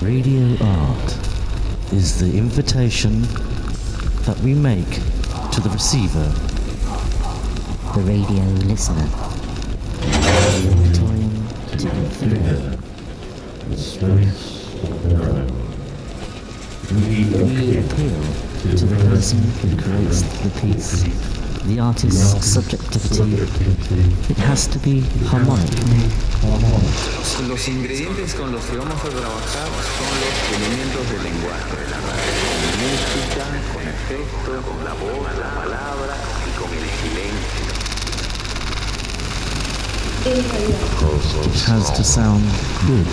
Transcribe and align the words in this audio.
Radio 0.00 0.56
art 0.60 1.12
is 1.92 2.18
the 2.18 2.38
invitation 2.38 3.22
that 4.24 4.38
we 4.42 4.54
make 4.54 5.00
to 5.52 5.60
the 5.60 5.68
receiver 5.70 6.32
the 7.94 8.02
radio 8.02 8.42
listener. 8.66 9.25
Consider 12.06 12.78
the 13.68 13.76
space 13.76 14.72
of 14.84 15.02
their. 15.10 15.42
We 16.94 17.78
appeal 17.82 18.22
to 18.62 18.86
the 18.86 18.96
person 19.10 19.42
who 19.58 19.74
creates 19.76 20.22
the 20.22 20.50
piece, 20.60 21.02
the 21.66 21.80
artist's 21.80 22.46
subjectivity. 22.46 23.42
It 24.30 24.38
has 24.38 24.68
to 24.68 24.78
be 24.78 25.00
harmonic. 25.26 25.74
Los 27.48 27.68
ingredientes 27.68 28.34
con 28.34 28.52
los 28.52 28.64
que 28.66 28.76
vamos 28.76 29.00
a 29.02 29.08
trabajar 29.08 29.68
son 29.98 30.12
los 30.22 30.34
elementos 30.54 31.10
del 31.10 31.22
lenguaje 31.24 31.76
la 31.90 31.98
música, 32.86 33.44
con 33.74 33.82
efectos, 33.82 34.64
con 34.64 34.84
la 34.84 34.94
voz, 34.94 35.26
la 35.38 35.50
palabra 35.56 36.16
y 36.46 36.50
con 36.56 36.70
el 36.72 36.88
silencio. 37.02 37.65
It 40.28 41.60
has 41.70 41.88
to 41.92 42.02
sound 42.02 42.42
good. 42.84 43.06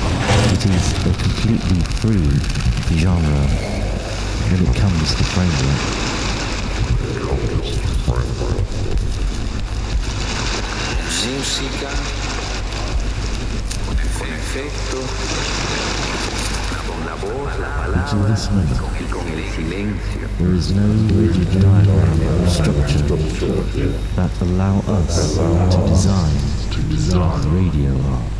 It 0.50 0.66
is 0.66 0.94
a 1.06 1.14
completely 1.22 1.82
free 2.02 2.26
genre 2.98 3.46
when 4.50 4.66
it 4.66 4.76
comes 4.76 5.14
to 5.14 5.24
framework. 5.24 5.82
Música, 11.24 11.92
con 14.18 14.28
efectos, 14.34 15.06
con 16.88 17.00
la 17.06 17.16
voz, 17.22 17.60
la 17.60 17.70
palabra 17.78 18.36
y 19.00 19.06
con 19.12 19.28
el 19.28 19.44
silencio. 19.54 20.28
There 20.40 20.56
is 20.56 20.72
no 20.72 20.88
rigid 21.22 21.62
diagram 21.62 22.22
or 22.42 22.48
structure 22.50 23.06
that 24.16 24.32
allow 24.42 24.80
us 24.88 25.38
to 25.38 25.78
design 25.88 26.53
Radio 26.94 27.20
Art. 27.20 27.46
Radio 27.46 27.90
Art. 27.92 28.34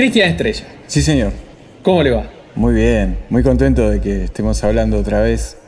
Cristian 0.00 0.30
Estrella. 0.30 0.64
Sí, 0.86 1.02
señor. 1.02 1.30
¿Cómo 1.82 2.02
le 2.02 2.10
va? 2.10 2.24
Muy 2.54 2.72
bien, 2.72 3.18
muy 3.28 3.42
contento 3.42 3.90
de 3.90 4.00
que 4.00 4.24
estemos 4.24 4.64
hablando 4.64 4.98
otra 4.98 5.20
vez 5.20 5.58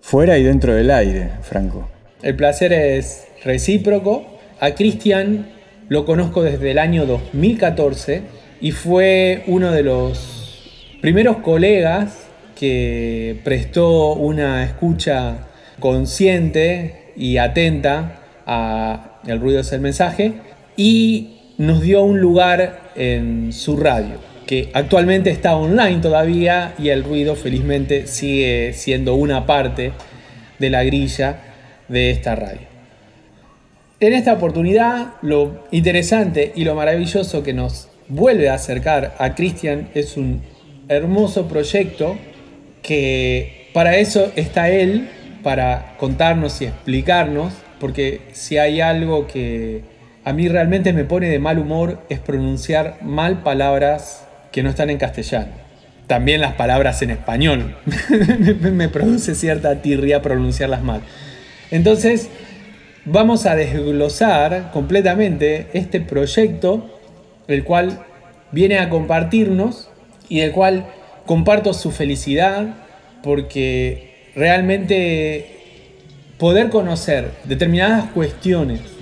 fuera 0.00 0.38
y 0.38 0.42
dentro 0.42 0.72
del 0.72 0.90
aire, 0.90 1.28
Franco. 1.42 1.86
El 2.22 2.36
placer 2.36 2.72
es 2.72 3.26
recíproco. 3.44 4.24
A 4.60 4.70
Cristian 4.70 5.50
lo 5.90 6.06
conozco 6.06 6.42
desde 6.42 6.70
el 6.70 6.78
año 6.78 7.04
2014 7.04 8.22
y 8.62 8.70
fue 8.70 9.42
uno 9.46 9.72
de 9.72 9.82
los 9.82 10.96
primeros 11.02 11.36
colegas 11.40 12.26
que 12.58 13.42
prestó 13.44 14.14
una 14.14 14.64
escucha 14.64 15.48
consciente 15.80 17.12
y 17.14 17.36
atenta 17.36 18.20
a 18.46 19.20
El 19.26 19.38
ruido 19.38 19.60
es 19.60 19.70
el 19.72 19.82
mensaje 19.82 20.32
y 20.78 21.33
nos 21.58 21.80
dio 21.82 22.02
un 22.02 22.20
lugar 22.20 22.90
en 22.96 23.52
su 23.52 23.76
radio, 23.76 24.16
que 24.46 24.70
actualmente 24.72 25.30
está 25.30 25.56
online 25.56 26.00
todavía 26.00 26.74
y 26.78 26.88
el 26.88 27.04
ruido 27.04 27.36
felizmente 27.36 28.06
sigue 28.06 28.72
siendo 28.72 29.14
una 29.14 29.46
parte 29.46 29.92
de 30.58 30.70
la 30.70 30.82
grilla 30.84 31.38
de 31.88 32.10
esta 32.10 32.34
radio. 32.34 32.66
En 34.00 34.12
esta 34.12 34.32
oportunidad, 34.32 35.14
lo 35.22 35.64
interesante 35.70 36.52
y 36.54 36.64
lo 36.64 36.74
maravilloso 36.74 37.42
que 37.42 37.54
nos 37.54 37.88
vuelve 38.08 38.48
a 38.48 38.54
acercar 38.54 39.14
a 39.18 39.34
Cristian 39.34 39.88
es 39.94 40.16
un 40.16 40.42
hermoso 40.88 41.48
proyecto 41.48 42.16
que 42.82 43.70
para 43.72 43.96
eso 43.96 44.30
está 44.36 44.68
él, 44.68 45.08
para 45.42 45.94
contarnos 45.98 46.60
y 46.60 46.66
explicarnos, 46.66 47.52
porque 47.78 48.20
si 48.32 48.58
hay 48.58 48.80
algo 48.80 49.26
que 49.26 49.82
a 50.24 50.32
mí 50.32 50.48
realmente 50.48 50.92
me 50.92 51.04
pone 51.04 51.28
de 51.28 51.38
mal 51.38 51.58
humor 51.58 52.00
es 52.08 52.18
pronunciar 52.18 52.98
mal 53.02 53.42
palabras 53.42 54.26
que 54.52 54.62
no 54.62 54.70
están 54.70 54.88
en 54.88 54.96
castellano. 54.96 55.52
También 56.06 56.40
las 56.40 56.54
palabras 56.54 57.02
en 57.02 57.10
español. 57.10 57.76
me 58.60 58.88
produce 58.88 59.34
cierta 59.34 59.82
tirria 59.82 60.22
pronunciarlas 60.22 60.82
mal. 60.82 61.02
Entonces, 61.70 62.30
vamos 63.04 63.44
a 63.44 63.54
desglosar 63.54 64.70
completamente 64.72 65.68
este 65.74 66.00
proyecto, 66.00 67.00
el 67.46 67.64
cual 67.64 68.00
viene 68.50 68.78
a 68.78 68.88
compartirnos 68.88 69.90
y 70.28 70.40
del 70.40 70.52
cual 70.52 70.86
comparto 71.26 71.74
su 71.74 71.90
felicidad 71.90 72.76
porque 73.22 74.30
realmente 74.34 75.50
poder 76.38 76.70
conocer 76.70 77.30
determinadas 77.44 78.10
cuestiones 78.10 78.93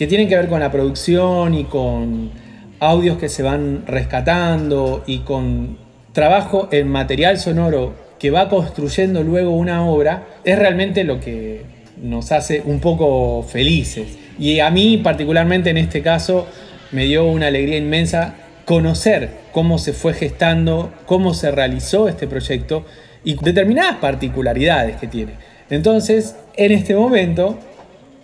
que 0.00 0.06
tienen 0.06 0.30
que 0.30 0.36
ver 0.36 0.48
con 0.48 0.60
la 0.60 0.72
producción 0.72 1.52
y 1.52 1.64
con 1.64 2.30
audios 2.78 3.18
que 3.18 3.28
se 3.28 3.42
van 3.42 3.84
rescatando 3.86 5.04
y 5.06 5.18
con 5.18 5.76
trabajo 6.14 6.70
en 6.72 6.88
material 6.88 7.38
sonoro 7.38 7.92
que 8.18 8.30
va 8.30 8.48
construyendo 8.48 9.22
luego 9.22 9.50
una 9.50 9.84
obra, 9.84 10.26
es 10.42 10.58
realmente 10.58 11.04
lo 11.04 11.20
que 11.20 11.64
nos 12.02 12.32
hace 12.32 12.62
un 12.64 12.80
poco 12.80 13.42
felices. 13.42 14.16
Y 14.38 14.60
a 14.60 14.70
mí 14.70 14.96
particularmente 14.96 15.68
en 15.68 15.76
este 15.76 16.00
caso 16.00 16.46
me 16.92 17.04
dio 17.04 17.26
una 17.26 17.48
alegría 17.48 17.76
inmensa 17.76 18.36
conocer 18.64 19.28
cómo 19.52 19.76
se 19.76 19.92
fue 19.92 20.14
gestando, 20.14 20.94
cómo 21.04 21.34
se 21.34 21.50
realizó 21.50 22.08
este 22.08 22.26
proyecto 22.26 22.86
y 23.22 23.34
determinadas 23.34 23.96
particularidades 23.96 24.96
que 24.96 25.08
tiene. 25.08 25.32
Entonces, 25.68 26.36
en 26.56 26.72
este 26.72 26.94
momento 26.94 27.58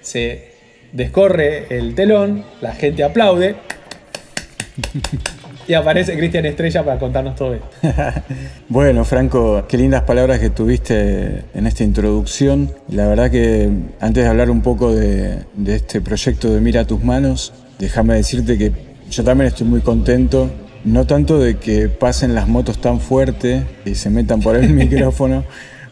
se 0.00 0.55
descorre 0.92 1.66
el 1.76 1.94
telón, 1.94 2.44
la 2.60 2.72
gente 2.72 3.04
aplaude 3.04 3.56
y 5.68 5.74
aparece 5.74 6.16
Cristian 6.16 6.46
Estrella 6.46 6.84
para 6.84 6.98
contarnos 6.98 7.34
todo 7.34 7.54
esto. 7.54 7.68
bueno, 8.68 9.04
Franco, 9.04 9.64
qué 9.68 9.76
lindas 9.76 10.02
palabras 10.02 10.38
que 10.38 10.50
tuviste 10.50 11.44
en 11.54 11.66
esta 11.66 11.84
introducción. 11.84 12.72
La 12.88 13.06
verdad 13.06 13.30
que 13.30 13.70
antes 14.00 14.24
de 14.24 14.28
hablar 14.28 14.50
un 14.50 14.62
poco 14.62 14.94
de, 14.94 15.38
de 15.54 15.76
este 15.76 16.00
proyecto 16.00 16.52
de 16.52 16.60
Mira 16.60 16.84
tus 16.84 17.02
manos, 17.02 17.52
déjame 17.78 18.14
decirte 18.14 18.56
que 18.58 18.72
yo 19.10 19.24
también 19.24 19.48
estoy 19.48 19.66
muy 19.66 19.80
contento. 19.80 20.50
No 20.84 21.04
tanto 21.04 21.40
de 21.40 21.56
que 21.56 21.88
pasen 21.88 22.34
las 22.34 22.46
motos 22.46 22.80
tan 22.80 23.00
fuerte 23.00 23.64
y 23.84 23.96
se 23.96 24.08
metan 24.08 24.40
por 24.40 24.54
el 24.54 24.70
micrófono, 24.72 25.44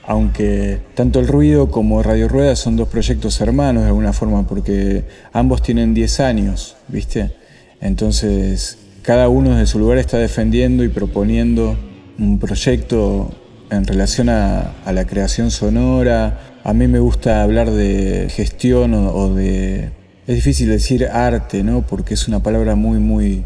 aunque 0.06 0.81
tanto 0.95 1.21
el 1.21 1.29
ruido 1.29 1.71
como 1.71 2.03
Radio 2.03 2.29
Rueda 2.29 2.56
son 2.56 2.77
dos 2.77 2.89
proyectos 2.89 3.41
hermanos 3.41 3.85
de 3.85 3.89
alguna 3.89 4.12
forma, 4.12 4.47
porque 4.47 5.05
ambos 5.33 5.62
tienen 5.62 5.95
10 5.95 6.21
años, 6.21 6.77
¿viste? 6.89 7.33
Entonces, 7.81 8.79
cada 9.03 9.29
uno 9.29 9.51
desde 9.51 9.67
su 9.67 9.79
lugar 9.79 9.99
está 9.99 10.19
defendiendo 10.19 10.85
y 10.85 10.89
proponiendo 10.89 11.77
un 12.19 12.39
proyecto 12.39 13.31
en 13.71 13.87
relación 13.87 14.29
a, 14.29 14.73
la 14.87 15.05
creación 15.06 15.51
sonora. 15.51 16.39
A 16.65 16.73
mí 16.73 16.87
me 16.87 16.99
gusta 16.99 17.43
hablar 17.43 17.71
de 17.71 18.29
gestión 18.31 18.95
o, 18.95 19.35
de... 19.35 19.91
Es 20.27 20.37
difícil 20.37 20.69
decir 20.69 21.06
arte, 21.06 21.62
¿no? 21.62 21.83
Porque 21.83 22.15
es 22.15 22.29
una 22.29 22.43
palabra 22.43 22.75
muy, 22.77 22.99
muy, 22.99 23.45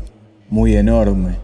muy 0.50 0.76
enorme. 0.76 1.36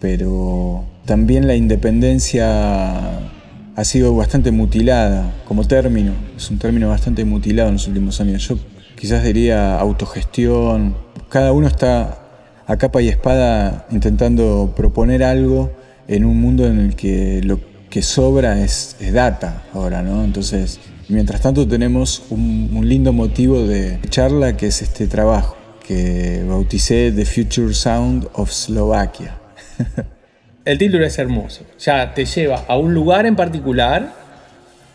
Pero 0.00 0.84
también 1.06 1.46
la 1.46 1.54
independencia 1.54 3.30
ha 3.76 3.84
sido 3.84 4.16
bastante 4.16 4.50
mutilada 4.50 5.30
como 5.46 5.64
término. 5.64 6.12
Es 6.34 6.50
un 6.50 6.58
término 6.58 6.88
bastante 6.88 7.24
mutilado 7.26 7.68
en 7.68 7.74
los 7.74 7.86
últimos 7.86 8.20
años. 8.22 8.48
Yo 8.48 8.58
quizás 8.96 9.22
diría 9.22 9.78
autogestión. 9.78 10.96
Cada 11.28 11.52
uno 11.52 11.66
está 11.68 12.18
a 12.66 12.76
capa 12.78 13.02
y 13.02 13.08
espada 13.08 13.86
intentando 13.90 14.72
proponer 14.74 15.22
algo 15.22 15.70
en 16.08 16.24
un 16.24 16.40
mundo 16.40 16.66
en 16.66 16.80
el 16.80 16.96
que 16.96 17.42
lo 17.44 17.60
que 17.90 18.00
sobra 18.00 18.60
es, 18.62 18.96
data 19.12 19.64
ahora, 19.74 20.02
¿no? 20.02 20.24
Entonces, 20.24 20.80
mientras 21.08 21.42
tanto 21.42 21.68
tenemos 21.68 22.24
un, 22.30 22.80
lindo 22.82 23.12
motivo 23.12 23.62
de 23.62 24.00
charla 24.08 24.56
que 24.56 24.68
es 24.68 24.80
este 24.80 25.06
trabajo 25.06 25.56
que 25.86 26.42
bauticé 26.48 27.12
The 27.12 27.26
Future 27.26 27.74
Sound 27.74 28.28
of 28.32 28.50
Slovakia. 28.50 29.38
el 30.66 30.78
título 30.78 31.06
es 31.06 31.18
hermoso, 31.18 31.64
ya 31.78 32.12
te 32.12 32.26
lleva 32.26 32.64
a 32.66 32.76
un 32.76 32.92
lugar 32.92 33.24
en 33.24 33.36
particular 33.36 34.12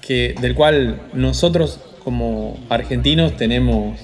que, 0.01 0.35
del 0.39 0.53
cual 0.53 1.01
nosotros 1.13 1.79
como 2.03 2.59
argentinos 2.69 3.37
tenemos 3.37 3.97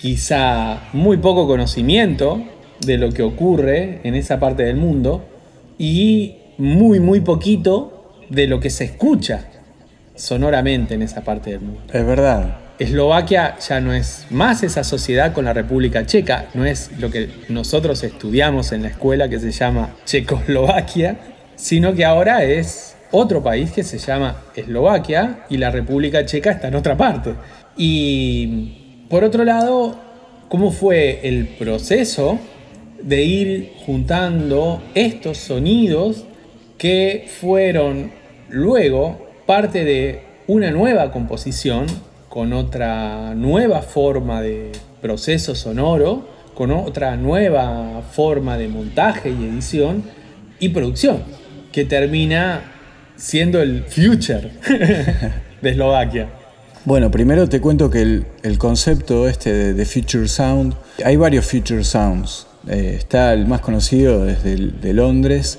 quizá 0.00 0.88
muy 0.94 1.18
poco 1.18 1.46
conocimiento 1.46 2.42
de 2.80 2.96
lo 2.96 3.10
que 3.10 3.22
ocurre 3.22 4.00
en 4.02 4.14
esa 4.14 4.40
parte 4.40 4.62
del 4.62 4.76
mundo 4.76 5.26
y 5.78 6.36
muy, 6.56 7.00
muy 7.00 7.20
poquito 7.20 8.16
de 8.30 8.46
lo 8.46 8.60
que 8.60 8.70
se 8.70 8.84
escucha 8.84 9.44
sonoramente 10.14 10.94
en 10.94 11.02
esa 11.02 11.22
parte 11.22 11.50
del 11.50 11.60
mundo. 11.60 11.82
Es 11.92 12.06
verdad. 12.06 12.69
Eslovaquia 12.80 13.58
ya 13.58 13.78
no 13.78 13.92
es 13.92 14.24
más 14.30 14.62
esa 14.62 14.84
sociedad 14.84 15.34
con 15.34 15.44
la 15.44 15.52
República 15.52 16.06
Checa, 16.06 16.46
no 16.54 16.64
es 16.64 16.90
lo 16.98 17.10
que 17.10 17.28
nosotros 17.50 18.02
estudiamos 18.02 18.72
en 18.72 18.82
la 18.82 18.88
escuela 18.88 19.28
que 19.28 19.38
se 19.38 19.50
llama 19.52 19.96
Checoslovaquia, 20.06 21.18
sino 21.56 21.94
que 21.94 22.06
ahora 22.06 22.42
es 22.42 22.96
otro 23.10 23.42
país 23.42 23.70
que 23.70 23.84
se 23.84 23.98
llama 23.98 24.44
Eslovaquia 24.56 25.44
y 25.50 25.58
la 25.58 25.70
República 25.70 26.24
Checa 26.24 26.52
está 26.52 26.68
en 26.68 26.74
otra 26.74 26.96
parte. 26.96 27.34
Y 27.76 29.04
por 29.10 29.24
otro 29.24 29.44
lado, 29.44 29.98
¿cómo 30.48 30.72
fue 30.72 31.20
el 31.28 31.48
proceso 31.48 32.38
de 33.02 33.22
ir 33.22 33.72
juntando 33.84 34.82
estos 34.94 35.36
sonidos 35.36 36.24
que 36.78 37.28
fueron 37.40 38.10
luego 38.48 39.28
parte 39.44 39.84
de 39.84 40.22
una 40.46 40.70
nueva 40.70 41.12
composición 41.12 41.86
con 42.30 42.52
otra 42.52 43.34
nueva 43.34 43.82
forma 43.82 44.40
de 44.40 44.70
proceso 45.02 45.56
sonoro, 45.56 46.28
con 46.54 46.70
otra 46.70 47.16
nueva 47.16 48.02
forma 48.12 48.56
de 48.56 48.68
montaje 48.68 49.30
y 49.30 49.44
edición 49.46 50.04
y 50.60 50.68
producción, 50.68 51.24
que 51.72 51.84
termina 51.84 52.62
siendo 53.16 53.60
el 53.60 53.82
future 53.82 54.52
de 55.60 55.70
Eslovaquia. 55.70 56.28
Bueno, 56.84 57.10
primero 57.10 57.48
te 57.48 57.60
cuento 57.60 57.90
que 57.90 58.00
el, 58.00 58.58
concepto 58.58 59.28
este 59.28 59.74
de, 59.74 59.84
Future 59.84 60.28
Sound, 60.28 60.74
hay 61.04 61.16
varios 61.16 61.44
Future 61.44 61.82
Sounds. 61.82 62.46
Eh, 62.68 62.94
está 62.96 63.34
el 63.34 63.46
más 63.46 63.60
conocido 63.60 64.24
desde 64.24 64.56
de 64.56 64.92
Londres, 64.92 65.58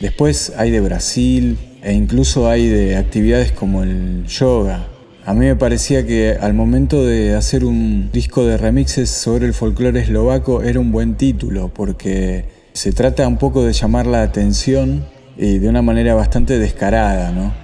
después 0.00 0.52
hay 0.56 0.70
de 0.70 0.80
Brasil 0.80 1.58
e 1.82 1.92
incluso 1.92 2.48
hay 2.48 2.68
de 2.68 2.96
actividades 2.96 3.50
como 3.50 3.82
el 3.82 4.24
yoga. 4.26 4.93
A 5.26 5.32
mí 5.32 5.46
me 5.46 5.56
parecía 5.56 6.06
que 6.06 6.36
al 6.38 6.52
momento 6.52 7.02
de 7.02 7.34
hacer 7.34 7.64
un 7.64 8.10
disco 8.12 8.44
de 8.44 8.58
remixes 8.58 9.08
sobre 9.08 9.46
el 9.46 9.54
folclore 9.54 10.00
eslovaco 10.00 10.62
era 10.62 10.78
un 10.78 10.92
buen 10.92 11.14
título 11.14 11.72
porque 11.72 12.44
se 12.74 12.92
trata 12.92 13.26
un 13.26 13.38
poco 13.38 13.64
de 13.64 13.72
llamar 13.72 14.06
la 14.06 14.22
atención 14.22 15.06
y 15.38 15.56
de 15.58 15.68
una 15.70 15.80
manera 15.80 16.14
bastante 16.14 16.58
descarada, 16.58 17.32
¿no? 17.32 17.54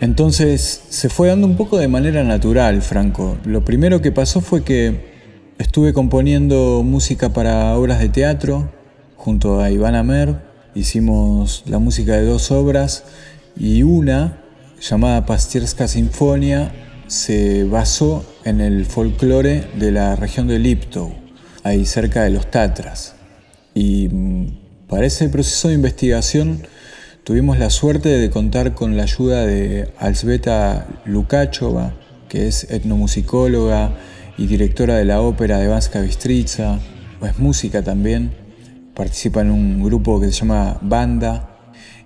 Entonces 0.00 0.86
se 0.88 1.08
fue 1.08 1.28
dando 1.28 1.46
un 1.46 1.56
poco 1.56 1.78
de 1.78 1.86
manera 1.86 2.24
natural, 2.24 2.82
Franco. 2.82 3.38
Lo 3.44 3.64
primero 3.64 4.02
que 4.02 4.10
pasó 4.10 4.40
fue 4.40 4.64
que 4.64 5.12
estuve 5.58 5.92
componiendo 5.92 6.82
música 6.84 7.32
para 7.32 7.76
obras 7.76 8.00
de 8.00 8.08
teatro 8.08 8.72
junto 9.16 9.60
a 9.60 9.70
Iván 9.70 9.94
Amer. 9.94 10.40
Hicimos 10.74 11.62
la 11.66 11.78
música 11.78 12.14
de 12.14 12.24
dos 12.24 12.50
obras 12.50 13.04
y 13.56 13.84
una, 13.84 14.40
llamada 14.80 15.26
Pastierska 15.26 15.86
Sinfonia, 15.86 16.72
se 17.06 17.64
basó 17.64 18.24
en 18.44 18.60
el 18.60 18.86
folclore 18.86 19.64
de 19.78 19.92
la 19.92 20.16
región 20.16 20.46
de 20.46 20.58
Liptow, 20.58 21.14
ahí 21.62 21.86
cerca 21.86 22.22
de 22.22 22.30
los 22.30 22.50
Tatras. 22.50 23.14
Y 23.74 24.08
mm, 24.08 24.86
para 24.88 25.06
ese 25.06 25.28
proceso 25.28 25.68
de 25.68 25.74
investigación 25.74 26.66
Tuvimos 27.24 27.58
la 27.58 27.70
suerte 27.70 28.10
de 28.10 28.28
contar 28.28 28.74
con 28.74 28.98
la 28.98 29.04
ayuda 29.04 29.46
de 29.46 29.88
Alzbeta 29.96 30.86
Lukachova, 31.06 31.94
que 32.28 32.48
es 32.48 32.64
etnomusicóloga 32.70 33.96
y 34.36 34.46
directora 34.46 34.96
de 34.96 35.06
la 35.06 35.22
ópera 35.22 35.56
de 35.56 35.68
Vanska 35.68 36.02
Bistrica, 36.02 36.78
es 37.22 37.38
música 37.38 37.80
también, 37.80 38.34
participa 38.94 39.40
en 39.40 39.52
un 39.52 39.82
grupo 39.82 40.20
que 40.20 40.26
se 40.26 40.40
llama 40.40 40.78
Banda, 40.82 41.48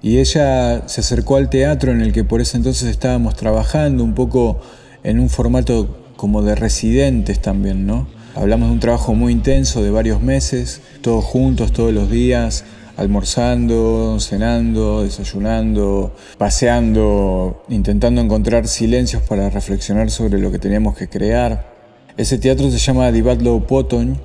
y 0.03 0.19
ella 0.19 0.87
se 0.87 1.01
acercó 1.01 1.35
al 1.35 1.51
teatro 1.51 1.91
en 1.91 2.01
el 2.01 2.13
que 2.13 2.23
por 2.23 2.41
ese 2.41 2.57
entonces 2.57 2.89
estábamos 2.89 3.35
trabajando 3.35 4.05
un 4.05 4.15
poco 4.15 4.61
en 5.09 5.21
un 5.21 5.31
formato 5.31 5.97
como 6.17 6.43
de 6.43 6.55
residentes 6.55 7.41
también, 7.41 7.87
¿no? 7.87 8.07
Hablamos 8.35 8.69
de 8.69 8.75
un 8.75 8.81
trabajo 8.81 9.15
muy 9.15 9.33
intenso 9.33 9.83
de 9.83 9.91
varios 9.91 10.21
meses, 10.21 10.83
todos 11.01 11.25
juntos, 11.25 11.73
todos 11.73 11.95
los 11.95 12.11
días, 12.11 12.65
almorzando, 12.99 14.21
cenando, 14.21 15.05
desayunando, 15.05 16.15
paseando, 16.37 17.65
intentando 17.71 18.21
encontrar 18.21 18.69
silencios 18.69 19.23
para 19.23 19.49
reflexionar 19.49 20.11
sobre 20.11 20.39
lo 20.39 20.53
que 20.53 20.59
teníamos 20.59 20.95
que 20.95 21.09
crear. 21.09 21.73
Ese 22.19 22.37
teatro 22.37 22.71
se 22.71 22.77
llama 22.79 23.11
Divatlo 23.11 23.67
Potoń 23.67 24.19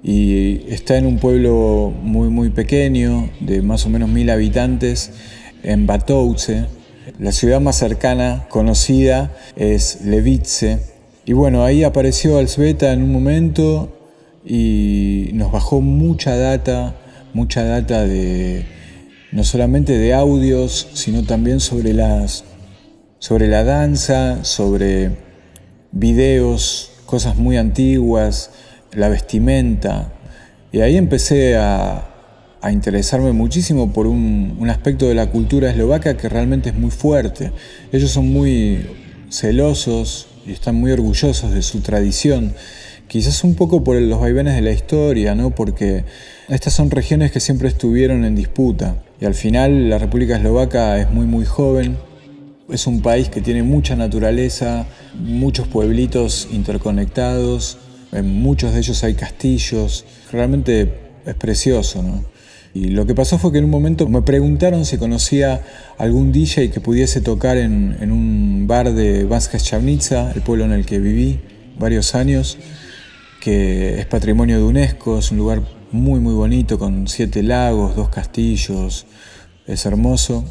y 0.00 0.72
está 0.72 0.96
en 0.96 1.06
un 1.06 1.18
pueblo 1.18 1.92
muy 2.04 2.28
muy 2.28 2.50
pequeño, 2.50 3.30
de 3.40 3.62
más 3.62 3.84
o 3.84 3.88
menos 3.88 4.08
mil 4.08 4.30
habitantes, 4.30 5.10
en 5.64 5.88
Batouce. 5.88 6.66
La 7.20 7.30
ciudad 7.30 7.60
más 7.60 7.76
cercana 7.76 8.46
conocida 8.48 9.30
es 9.54 10.00
Levice. 10.04 10.80
Y 11.24 11.34
bueno, 11.34 11.64
ahí 11.64 11.84
apareció 11.84 12.38
Alzbeta 12.38 12.92
en 12.92 13.02
un 13.02 13.12
momento 13.12 13.96
y 14.44 15.30
nos 15.34 15.52
bajó 15.52 15.80
mucha 15.80 16.34
data 16.34 16.96
mucha 17.32 17.64
data 17.64 18.04
de 18.04 18.64
no 19.32 19.44
solamente 19.44 19.96
de 19.96 20.14
audios, 20.14 20.88
sino 20.94 21.22
también 21.22 21.60
sobre 21.60 21.92
las 21.94 22.44
sobre 23.18 23.48
la 23.48 23.64
danza, 23.64 24.44
sobre 24.44 25.10
videos, 25.92 26.92
cosas 27.06 27.36
muy 27.36 27.58
antiguas, 27.58 28.50
la 28.92 29.08
vestimenta. 29.08 30.12
Y 30.72 30.80
ahí 30.80 30.96
empecé 30.96 31.56
a, 31.56 32.09
a 32.62 32.72
interesarme 32.72 33.32
muchísimo 33.32 33.92
por 33.92 34.06
un, 34.06 34.68
aspecto 34.70 35.08
de 35.08 35.14
la 35.14 35.30
cultura 35.30 35.70
eslovaca 35.70 36.16
que 36.16 36.28
realmente 36.28 36.70
es 36.70 36.76
muy 36.76 36.90
fuerte. 36.90 37.52
Ellos 37.92 38.10
son 38.10 38.28
muy 38.32 38.86
celosos 39.30 40.28
y 40.46 40.52
están 40.52 40.76
muy 40.76 40.92
orgullosos 40.92 41.52
de 41.52 41.62
su 41.62 41.80
tradición. 41.80 42.54
Quizás 43.08 43.42
un 43.42 43.54
poco 43.54 43.82
por 43.82 43.96
los 43.96 44.20
vaivenes 44.20 44.54
de 44.54 44.62
la 44.62 44.70
historia, 44.70 45.34
¿no? 45.34 45.50
porque 45.50 46.04
estas 46.48 46.74
son 46.74 46.90
regiones 46.90 47.32
que 47.32 47.40
siempre 47.40 47.68
estuvieron 47.68 48.24
en 48.24 48.36
disputa. 48.36 49.02
Y 49.20 49.24
al 49.24 49.34
final 49.34 49.90
la 49.90 49.98
República 49.98 50.36
Eslovaca 50.36 51.00
es 51.00 51.10
muy 51.10 51.26
muy 51.26 51.44
joven, 51.44 51.96
es 52.70 52.86
un 52.86 53.02
país 53.02 53.28
que 53.28 53.40
tiene 53.40 53.62
mucha 53.62 53.96
naturaleza, 53.96 54.86
muchos 55.14 55.66
pueblitos 55.66 56.48
interconectados, 56.52 57.78
en 58.12 58.28
muchos 58.42 58.72
de 58.72 58.78
ellos 58.78 59.02
hay 59.02 59.14
castillos, 59.14 60.04
realmente 60.30 60.94
es 61.26 61.34
precioso, 61.34 62.02
¿no? 62.02 62.24
Y 62.72 62.90
lo 62.90 63.04
que 63.04 63.14
pasó 63.14 63.38
fue 63.38 63.50
que 63.50 63.58
en 63.58 63.64
un 63.64 63.70
momento 63.70 64.08
me 64.08 64.22
preguntaron 64.22 64.84
si 64.84 64.96
conocía 64.96 65.62
algún 65.98 66.30
DJ 66.30 66.70
que 66.70 66.80
pudiese 66.80 67.20
tocar 67.20 67.56
en, 67.56 67.96
en 68.00 68.12
un 68.12 68.66
bar 68.68 68.92
de 68.92 69.24
Vanska 69.24 69.58
Chavnitsa, 69.58 70.32
el 70.32 70.42
pueblo 70.42 70.64
en 70.64 70.72
el 70.72 70.86
que 70.86 71.00
viví 71.00 71.40
varios 71.78 72.14
años, 72.14 72.58
que 73.40 73.98
es 73.98 74.06
patrimonio 74.06 74.58
de 74.58 74.64
UNESCO, 74.64 75.18
es 75.18 75.32
un 75.32 75.38
lugar 75.38 75.62
muy 75.92 76.20
muy 76.20 76.34
bonito 76.34 76.78
con 76.78 77.08
siete 77.08 77.42
lagos, 77.42 77.96
dos 77.96 78.10
castillos, 78.10 79.06
es 79.66 79.86
hermoso 79.86 80.44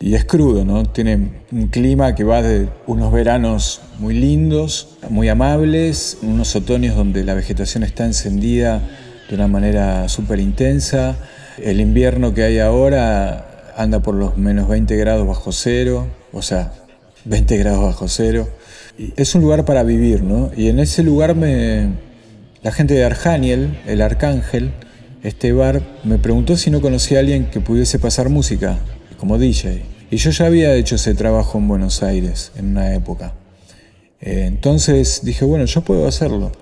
y 0.00 0.14
es 0.14 0.24
crudo, 0.24 0.64
¿no? 0.64 0.84
Tiene 0.84 1.44
un 1.52 1.68
clima 1.68 2.14
que 2.14 2.24
va 2.24 2.42
de 2.42 2.68
unos 2.86 3.12
veranos 3.12 3.80
muy 3.98 4.14
lindos, 4.14 4.96
muy 5.10 5.28
amables, 5.28 6.18
unos 6.22 6.54
otoños 6.54 6.96
donde 6.96 7.24
la 7.24 7.34
vegetación 7.34 7.82
está 7.82 8.04
encendida 8.04 8.80
de 9.28 9.34
una 9.34 9.48
manera 9.48 10.08
súper 10.08 10.40
intensa. 10.40 11.16
El 11.62 11.80
invierno 11.80 12.34
que 12.34 12.42
hay 12.42 12.58
ahora 12.58 13.72
anda 13.76 14.00
por 14.00 14.14
los 14.14 14.36
menos 14.36 14.68
20 14.68 14.96
grados 14.96 15.26
bajo 15.26 15.52
cero, 15.52 16.06
o 16.32 16.42
sea, 16.42 16.72
20 17.24 17.56
grados 17.56 17.82
bajo 17.82 18.08
cero. 18.08 18.48
es 19.16 19.34
un 19.34 19.42
lugar 19.42 19.64
para 19.64 19.82
vivir, 19.82 20.22
¿no? 20.22 20.50
Y 20.56 20.68
en 20.68 20.80
ese 20.80 21.02
lugar 21.02 21.34
me, 21.34 21.90
la 22.62 22.72
gente 22.72 22.94
de 22.94 23.04
Arjaniel, 23.04 23.78
el 23.86 24.02
arcángel, 24.02 24.72
este 25.22 25.52
bar, 25.52 25.82
me 26.04 26.18
preguntó 26.18 26.56
si 26.56 26.70
no 26.70 26.80
conocía 26.80 27.18
a 27.18 27.20
alguien 27.20 27.46
que 27.46 27.60
pudiese 27.60 27.98
pasar 27.98 28.28
música 28.28 28.78
como 29.18 29.38
DJ. 29.38 29.82
Y 30.10 30.16
yo 30.16 30.30
ya 30.30 30.46
había 30.46 30.74
hecho 30.74 30.96
ese 30.96 31.14
trabajo 31.14 31.58
en 31.58 31.68
Buenos 31.68 32.02
Aires 32.02 32.52
en 32.56 32.66
una 32.68 32.94
época. 32.94 33.34
Eh, 34.20 34.44
entonces 34.46 35.20
dije, 35.24 35.44
bueno, 35.44 35.64
yo 35.64 35.82
puedo 35.82 36.06
hacerlo. 36.06 36.52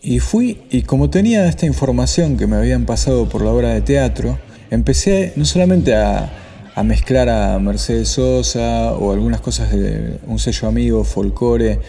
Y 0.00 0.20
fui, 0.20 0.62
y 0.70 0.82
como 0.82 1.10
tenía 1.10 1.48
esta 1.48 1.66
información 1.66 2.36
que 2.36 2.46
me 2.46 2.56
habían 2.56 2.86
pasado 2.86 3.28
por 3.28 3.42
la 3.42 3.50
obra 3.50 3.74
de 3.74 3.80
teatro, 3.80 4.38
empecé 4.70 5.32
no 5.34 5.44
solamente 5.44 5.96
a, 5.96 6.32
mezclar 6.84 7.28
a 7.28 7.58
Mercedes 7.58 8.10
Sosa 8.10 8.92
o 8.92 9.12
algunas 9.12 9.40
cosas 9.40 9.72
de 9.72 10.20
un 10.28 10.38
sello 10.38 10.68
amigo, 10.68 11.02
folcore, 11.02 11.80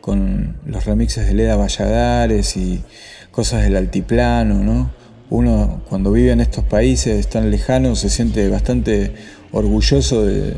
con 0.00 0.56
los 0.64 0.86
remixes 0.86 1.26
de 1.26 1.34
Leda 1.34 1.56
Valladares 1.56 2.56
y 2.56 2.82
cosas 3.30 3.64
del 3.64 3.76
altiplano, 3.76 4.54
¿no? 4.54 4.90
Uno 5.28 5.82
cuando 5.86 6.10
vive 6.12 6.32
en 6.32 6.40
estos 6.40 6.64
países 6.64 7.28
tan 7.28 7.50
lejanos 7.50 7.98
se 7.98 8.08
siente 8.08 8.48
bastante 8.48 9.12
orgulloso 9.52 10.24
de, 10.24 10.56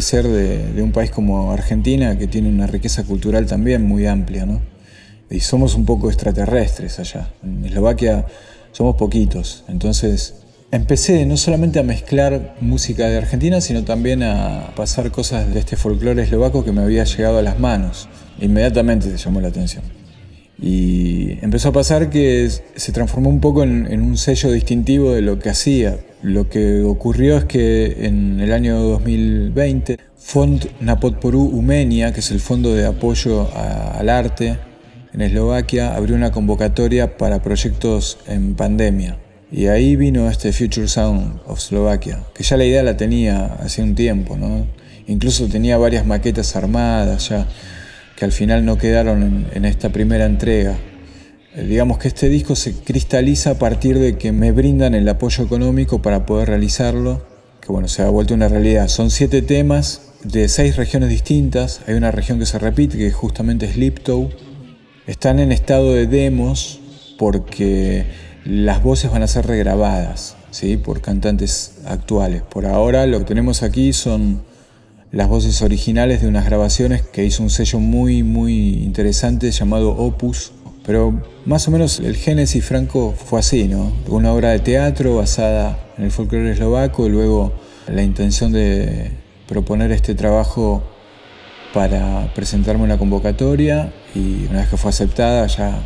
ser 0.00 0.26
de, 0.26 0.82
un 0.82 0.90
país 0.90 1.12
como 1.12 1.52
Argentina, 1.52 2.18
que 2.18 2.26
tiene 2.26 2.48
una 2.48 2.66
riqueza 2.66 3.04
cultural 3.04 3.46
también 3.46 3.86
muy 3.86 4.08
amplia, 4.08 4.44
¿no? 4.44 4.73
Y 5.30 5.40
somos 5.40 5.74
un 5.74 5.84
poco 5.84 6.08
extraterrestres 6.08 6.98
allá. 6.98 7.30
En 7.42 7.64
Eslovaquia 7.64 8.26
somos 8.72 8.96
poquitos. 8.96 9.64
Entonces 9.68 10.34
empecé 10.70 11.24
no 11.26 11.36
solamente 11.36 11.78
a 11.78 11.82
mezclar 11.82 12.56
música 12.60 13.08
de 13.08 13.18
Argentina, 13.18 13.60
sino 13.60 13.84
también 13.84 14.22
a 14.22 14.72
pasar 14.76 15.10
cosas 15.10 15.52
de 15.52 15.60
este 15.60 15.76
folclore 15.76 16.22
eslovaco 16.22 16.64
que 16.64 16.72
me 16.72 16.82
había 16.82 17.04
llegado 17.04 17.38
a 17.38 17.42
las 17.42 17.58
manos. 17.58 18.08
Inmediatamente 18.40 19.10
se 19.10 19.16
llamó 19.16 19.40
la 19.40 19.48
atención. 19.48 19.84
Y 20.60 21.38
empezó 21.44 21.70
a 21.70 21.72
pasar 21.72 22.10
que 22.10 22.48
se 22.48 22.92
transformó 22.92 23.28
un 23.28 23.40
poco 23.40 23.64
en, 23.64 24.00
un 24.00 24.16
sello 24.16 24.50
distintivo 24.50 25.12
de 25.12 25.22
lo 25.22 25.38
que 25.38 25.50
hacía. 25.50 25.98
Lo 26.22 26.48
que 26.48 26.82
ocurrió 26.82 27.36
es 27.36 27.44
que 27.44 28.06
en 28.06 28.40
el 28.40 28.52
año 28.52 28.80
2020, 28.80 29.98
Fond 30.16 30.66
Napotporu 30.80 31.42
Umenia, 31.42 32.12
que 32.12 32.20
es 32.20 32.30
el 32.30 32.40
fondo 32.40 32.74
de 32.74 32.86
apoyo 32.86 33.48
al 33.54 34.08
arte 34.08 34.58
en 35.14 35.22
Eslovaquia, 35.22 35.94
abrió 35.94 36.16
una 36.16 36.32
convocatoria 36.32 37.16
para 37.16 37.40
proyectos 37.40 38.18
en 38.26 38.56
pandemia. 38.56 39.16
Y 39.52 39.68
ahí 39.68 39.94
vino 39.94 40.28
este 40.28 40.52
Future 40.52 40.88
Sound 40.88 41.40
of 41.46 41.60
Slovakia, 41.60 42.24
que 42.34 42.42
ya 42.42 42.56
la 42.56 42.64
idea 42.64 42.82
la 42.82 42.96
tenía 42.96 43.44
hace 43.60 43.82
un 43.82 43.94
tiempo, 43.94 44.36
¿no? 44.36 44.66
Incluso 45.06 45.46
tenía 45.46 45.78
varias 45.78 46.04
maquetas 46.04 46.56
armadas 46.56 47.28
ya 47.28 47.46
que 48.16 48.24
al 48.24 48.32
final 48.32 48.64
no 48.64 48.76
quedaron 48.78 49.46
en, 49.52 49.64
esta 49.64 49.90
primera 49.90 50.24
entrega. 50.26 50.76
Eh, 51.54 51.66
digamos 51.66 51.98
que 51.98 52.08
este 52.08 52.28
disco 52.28 52.56
se 52.56 52.72
cristaliza 52.72 53.52
a 53.52 53.58
partir 53.58 53.98
de 53.98 54.18
que 54.18 54.32
me 54.32 54.50
brindan 54.50 54.94
el 54.94 55.08
apoyo 55.08 55.44
económico 55.44 56.02
para 56.02 56.26
poder 56.26 56.48
realizarlo, 56.48 57.24
que 57.60 57.68
bueno, 57.68 57.86
se 57.86 58.02
ha 58.02 58.08
vuelto 58.08 58.34
una 58.34 58.48
realidad. 58.48 58.88
Son 58.88 59.10
siete 59.10 59.42
temas 59.42 60.12
de 60.24 60.48
seis 60.48 60.76
regiones 60.76 61.08
distintas, 61.08 61.82
hay 61.86 61.94
una 61.94 62.10
región 62.10 62.40
que 62.40 62.46
se 62.46 62.58
repite, 62.58 62.98
que 62.98 63.12
justamente 63.12 63.66
es 63.66 63.76
Liptow. 63.76 64.30
Están 65.06 65.38
en 65.38 65.52
estado 65.52 65.92
de 65.92 66.06
demos 66.06 66.80
porque 67.18 68.06
las 68.46 68.82
voces 68.82 69.10
van 69.10 69.22
a 69.22 69.26
ser 69.26 69.46
regrabadas 69.46 70.34
¿sí? 70.50 70.78
por 70.78 71.02
cantantes 71.02 71.74
actuales. 71.84 72.40
Por 72.40 72.64
ahora 72.64 73.06
lo 73.06 73.18
que 73.18 73.26
tenemos 73.26 73.62
aquí 73.62 73.92
son 73.92 74.42
las 75.12 75.28
voces 75.28 75.60
originales 75.60 76.22
de 76.22 76.28
unas 76.28 76.46
grabaciones 76.46 77.02
que 77.02 77.22
hizo 77.22 77.42
un 77.42 77.50
sello 77.50 77.80
muy, 77.80 78.22
muy 78.22 78.82
interesante 78.82 79.50
llamado 79.50 79.90
Opus. 79.90 80.52
Pero 80.86 81.22
más 81.44 81.68
o 81.68 81.70
menos 81.70 82.00
el 82.00 82.16
génesis 82.16 82.64
franco 82.64 83.12
fue 83.12 83.40
así, 83.40 83.68
¿no? 83.68 83.92
Una 84.08 84.32
obra 84.32 84.52
de 84.52 84.60
teatro 84.60 85.16
basada 85.16 85.78
en 85.98 86.04
el 86.04 86.12
folclore 86.12 86.52
eslovaco 86.52 87.06
y 87.06 87.10
luego 87.10 87.52
la 87.88 88.02
intención 88.02 88.52
de 88.52 89.10
proponer 89.46 89.92
este 89.92 90.14
trabajo 90.14 90.82
para 91.74 92.32
presentarme 92.34 92.84
una 92.84 92.96
convocatoria 92.96 93.92
y 94.14 94.46
una 94.48 94.60
vez 94.60 94.68
que 94.68 94.76
fue 94.76 94.90
aceptada 94.90 95.44
ya 95.48 95.76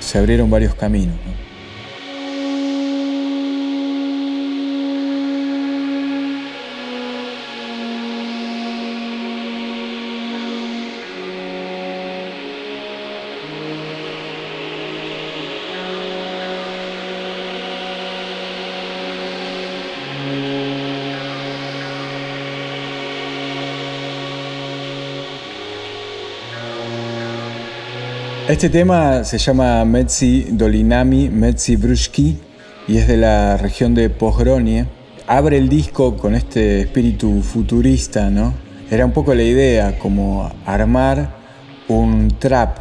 se 0.00 0.18
abrieron 0.18 0.50
varios 0.50 0.74
caminos. 0.74 1.16
Este 28.54 28.70
tema 28.70 29.24
se 29.24 29.36
llama 29.36 29.84
Metzi 29.84 30.46
Dolinami, 30.52 31.28
Metzi 31.28 31.74
Brushki 31.74 32.38
y 32.86 32.98
es 32.98 33.08
de 33.08 33.16
la 33.16 33.56
región 33.56 33.96
de 33.96 34.10
Pogronie. 34.10 34.86
Abre 35.26 35.58
el 35.58 35.68
disco 35.68 36.16
con 36.16 36.36
este 36.36 36.82
espíritu 36.82 37.42
futurista, 37.42 38.30
¿no? 38.30 38.54
Era 38.92 39.06
un 39.06 39.10
poco 39.10 39.34
la 39.34 39.42
idea, 39.42 39.98
como 39.98 40.52
armar 40.66 41.34
un 41.88 42.32
trap, 42.38 42.78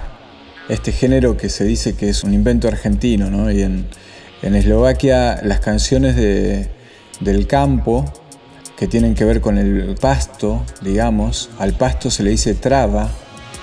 este 0.70 0.92
género 0.92 1.38
que 1.38 1.50
se 1.50 1.64
dice 1.64 1.96
que 1.96 2.08
es 2.08 2.24
un 2.24 2.36
invento 2.36 2.68
argentino, 2.68 3.32
¿no? 3.32 3.52
Y 3.52 3.64
en, 3.64 3.88
Eslovaquia 4.44 5.42
las 5.42 5.60
canciones 5.60 6.16
del 6.16 7.48
campo, 7.48 8.06
que 8.78 8.86
tienen 8.88 9.16
que 9.16 9.26
ver 9.26 9.42
con 9.42 9.58
el 9.58 9.96
pasto, 10.00 10.64
digamos, 10.82 11.50
al 11.58 11.74
pasto 11.74 12.12
se 12.12 12.22
le 12.22 12.30
dice 12.30 12.54
traba, 12.54 13.10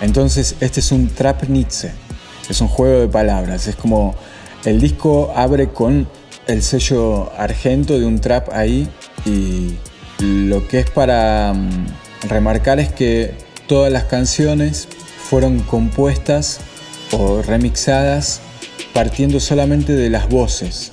entonces, 0.00 0.56
este 0.60 0.80
es 0.80 0.92
un 0.92 1.08
trapnitze, 1.08 1.92
es 2.48 2.60
un 2.60 2.68
juego 2.68 3.00
de 3.00 3.08
palabras, 3.08 3.66
es 3.66 3.76
como 3.76 4.14
el 4.64 4.80
disco 4.80 5.32
abre 5.34 5.68
con 5.68 6.08
el 6.46 6.62
sello 6.62 7.30
argento 7.36 7.98
de 7.98 8.06
un 8.06 8.20
trap 8.20 8.48
ahí 8.52 8.88
y 9.24 9.76
lo 10.22 10.66
que 10.68 10.80
es 10.80 10.90
para 10.90 11.52
mm, 11.54 12.28
remarcar 12.28 12.80
es 12.80 12.92
que 12.92 13.34
todas 13.66 13.92
las 13.92 14.04
canciones 14.04 14.88
fueron 15.28 15.60
compuestas 15.60 16.60
o 17.12 17.42
remixadas 17.42 18.40
partiendo 18.92 19.40
solamente 19.40 19.94
de 19.94 20.10
las 20.10 20.28
voces, 20.28 20.92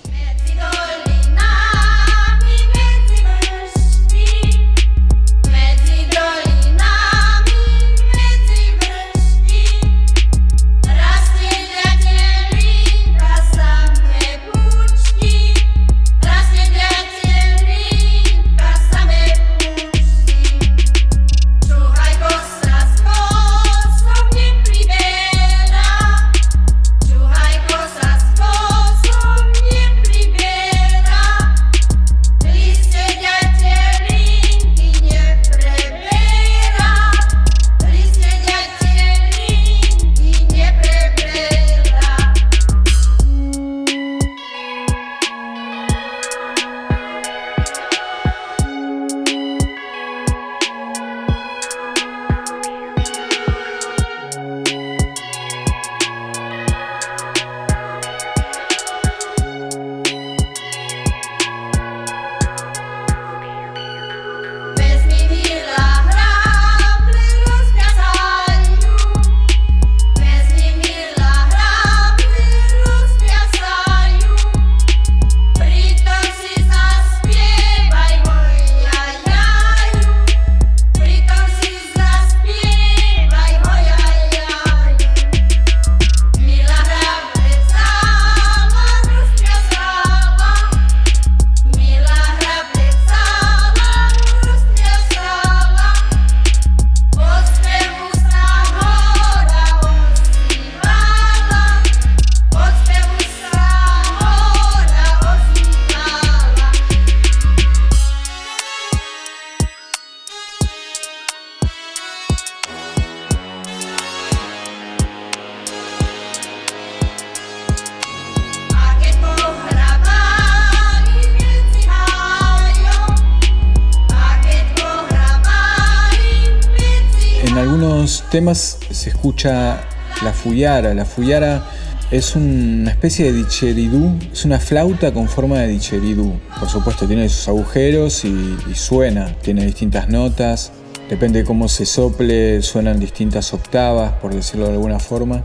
temas 128.47 128.77
se 128.91 129.09
escucha 129.09 129.81
la 130.23 130.31
fuyara. 130.31 130.93
La 130.93 131.03
fuyara 131.03 131.69
es 132.11 132.33
una 132.35 132.91
especie 132.91 133.25
de 133.25 133.33
didgeridoo, 133.33 134.15
es 134.31 134.45
una 134.45 134.59
flauta 134.59 135.13
con 135.13 135.27
forma 135.27 135.59
de 135.59 135.67
didgeridoo. 135.67 136.39
Por 136.57 136.69
supuesto, 136.69 137.05
tiene 137.07 137.27
sus 137.27 137.45
agujeros 137.49 138.23
y, 138.23 138.55
y 138.71 138.75
suena, 138.75 139.35
tiene 139.41 139.65
distintas 139.65 140.07
notas. 140.07 140.71
Depende 141.09 141.39
de 141.39 141.45
cómo 141.45 141.67
se 141.67 141.85
sople, 141.85 142.61
suenan 142.61 143.01
distintas 143.01 143.53
octavas, 143.53 144.13
por 144.21 144.33
decirlo 144.33 144.67
de 144.67 144.73
alguna 144.73 144.99
forma. 144.99 145.43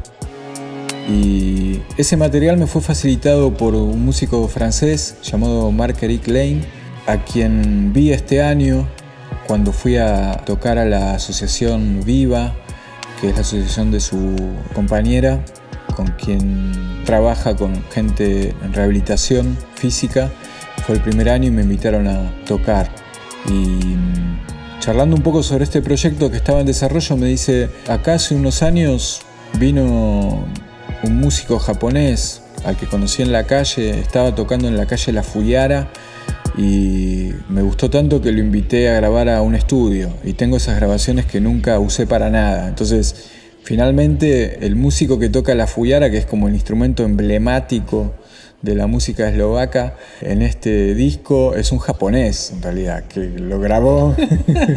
Y 1.08 1.80
ese 1.96 2.16
material 2.16 2.56
me 2.56 2.68
fue 2.68 2.82
facilitado 2.82 3.56
por 3.56 3.74
un 3.74 4.04
músico 4.04 4.46
francés 4.46 5.16
llamado 5.24 5.72
Marc-Éric 5.72 6.28
Lane, 6.28 6.60
a 7.08 7.24
quien 7.24 7.92
vi 7.92 8.12
este 8.12 8.42
año 8.42 8.86
cuando 9.48 9.72
fui 9.72 9.96
a 9.96 10.42
tocar 10.46 10.78
a 10.78 10.84
la 10.84 11.14
asociación 11.14 12.00
Viva, 12.04 12.54
que 13.22 13.28
es 13.28 13.36
la 13.36 13.42
asociación 13.42 13.92
de 13.92 14.00
su 14.00 14.36
compañera, 14.74 15.44
con 15.94 16.08
quien 16.08 17.04
trabaja 17.04 17.54
con 17.54 17.84
gente 17.92 18.52
en 18.64 18.72
rehabilitación 18.72 19.56
física. 19.76 20.28
Fue 20.84 20.96
el 20.96 21.00
primer 21.02 21.28
año 21.28 21.46
y 21.46 21.52
me 21.52 21.62
invitaron 21.62 22.08
a 22.08 22.34
tocar. 22.44 22.90
Y 23.46 23.52
mm, 23.52 24.80
charlando 24.80 25.14
un 25.14 25.22
poco 25.22 25.44
sobre 25.44 25.62
este 25.62 25.82
proyecto 25.82 26.32
que 26.32 26.36
estaba 26.38 26.58
en 26.62 26.66
desarrollo, 26.66 27.16
me 27.16 27.28
dice, 27.28 27.70
acá 27.86 28.14
hace 28.14 28.34
unos 28.34 28.60
años 28.64 29.22
vino 29.56 30.44
un 31.04 31.16
músico 31.16 31.60
japonés 31.60 32.42
al 32.64 32.76
que 32.76 32.86
conocí 32.88 33.22
en 33.22 33.30
la 33.30 33.44
calle, 33.44 34.00
estaba 34.00 34.34
tocando 34.34 34.66
en 34.66 34.76
la 34.76 34.86
calle 34.86 35.12
La 35.12 35.22
Fuyara 35.22 35.92
y 36.56 37.30
me 37.48 37.62
gustó 37.62 37.88
tanto 37.88 38.20
que 38.20 38.32
lo 38.32 38.40
invité 38.40 38.90
a 38.90 38.94
grabar 38.94 39.28
a 39.28 39.42
un 39.42 39.54
estudio 39.54 40.10
y 40.24 40.34
tengo 40.34 40.56
esas 40.56 40.76
grabaciones 40.76 41.26
que 41.26 41.40
nunca 41.40 41.78
usé 41.78 42.06
para 42.06 42.30
nada. 42.30 42.68
Entonces, 42.68 43.30
finalmente 43.62 44.66
el 44.66 44.76
músico 44.76 45.18
que 45.18 45.28
toca 45.28 45.54
la 45.54 45.66
fuyara, 45.66 46.10
que 46.10 46.18
es 46.18 46.26
como 46.26 46.48
el 46.48 46.54
instrumento 46.54 47.04
emblemático 47.04 48.12
de 48.60 48.76
la 48.76 48.86
música 48.86 49.28
eslovaca 49.28 49.96
en 50.20 50.40
este 50.40 50.94
disco 50.94 51.54
es 51.56 51.72
un 51.72 51.78
japonés 51.78 52.52
en 52.52 52.62
realidad 52.62 53.04
que 53.08 53.20
lo 53.20 53.58
grabó 53.58 54.14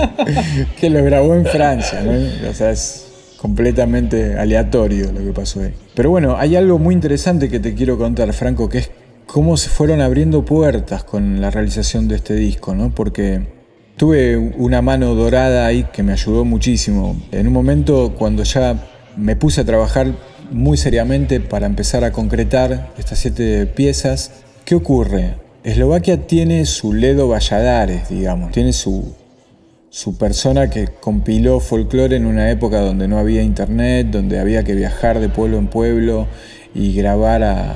que 0.80 0.90
lo 0.90 1.04
grabó 1.04 1.36
en 1.36 1.46
Francia 1.46 2.02
¿no? 2.02 2.50
o 2.50 2.54
sea 2.56 2.72
es 2.72 3.06
completamente 3.38 4.40
aleatorio 4.40 5.12
lo 5.12 5.24
que 5.24 5.32
pasó 5.32 5.62
ahí 5.62 5.74
pero 5.94 6.10
bueno 6.10 6.36
hay 6.36 6.56
algo 6.56 6.80
muy 6.80 6.96
interesante 6.96 7.48
que 7.48 7.60
te 7.60 7.76
quiero 7.76 7.96
contar 8.00 8.34
Franco 8.34 8.68
que 8.68 8.80
es 8.80 8.90
cómo 9.26 9.58
se 9.58 9.70
fueron 9.70 10.02
abriendo 10.02 10.46
puertas 10.46 11.04
con 11.04 11.42
la 11.42 11.52
realización 11.52 12.08
de 12.08 12.16
este 12.16 12.36
disco, 12.36 12.76
¿no? 12.76 12.94
Porque 12.94 13.42
tuve 13.98 14.38
una 14.38 14.82
mano 14.82 15.16
dorada 15.16 15.66
ahí 15.66 15.86
que 15.92 16.04
me 16.04 16.14
ayudó 16.14 16.46
muchísimo. 16.46 17.16
En 17.32 17.48
un 17.48 17.54
momento 17.54 18.16
cuando 18.18 18.44
ya 18.44 18.80
me 19.18 19.36
puse 19.36 19.62
a 19.62 19.66
trabajar 19.66 20.14
muy 20.52 20.78
seriamente 20.78 21.40
para 21.40 21.66
empezar 21.66 22.04
a 22.04 22.12
concretar 22.12 22.94
estas 22.98 23.20
siete 23.20 23.66
piezas, 23.66 24.32
¿qué 24.64 24.76
ocurre? 24.76 25.36
Eslovaquia 25.64 26.28
tiene 26.28 26.66
su 26.66 26.94
Ledo 26.94 27.28
Valladares, 27.28 28.10
digamos, 28.10 28.52
tiene 28.52 28.72
su, 28.72 29.16
su 29.90 30.18
persona 30.18 30.70
que 30.70 30.90
compiló 31.00 31.60
folclore 31.60 32.16
en 32.18 32.28
una 32.28 32.52
época 32.52 32.82
donde 32.82 33.08
no 33.08 33.18
había 33.18 33.42
internet, 33.42 34.08
donde 34.12 34.40
había 34.40 34.64
que 34.64 34.76
viajar 34.76 35.20
de 35.20 35.30
pueblo 35.30 35.58
en 35.58 35.68
pueblo 35.68 36.28
y 36.76 36.94
grabar 36.94 37.42
a, 37.44 37.76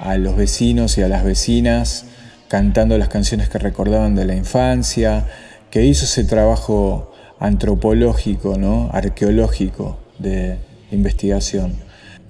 a 0.00 0.16
los 0.16 0.34
vecinos 0.36 0.98
y 0.98 1.02
a 1.02 1.08
las 1.08 1.24
vecinas 1.24 2.06
cantando 2.48 2.98
las 2.98 3.08
canciones 3.08 3.48
que 3.48 3.58
recordaban 3.58 4.16
de 4.16 4.24
la 4.24 4.34
infancia, 4.34 5.28
que 5.70 5.84
hizo 5.84 6.04
ese 6.04 6.24
trabajo 6.24 7.12
antropológico, 7.38 8.58
¿no? 8.58 8.90
arqueológico 8.92 9.98
de 10.18 10.58
investigación. 10.90 11.74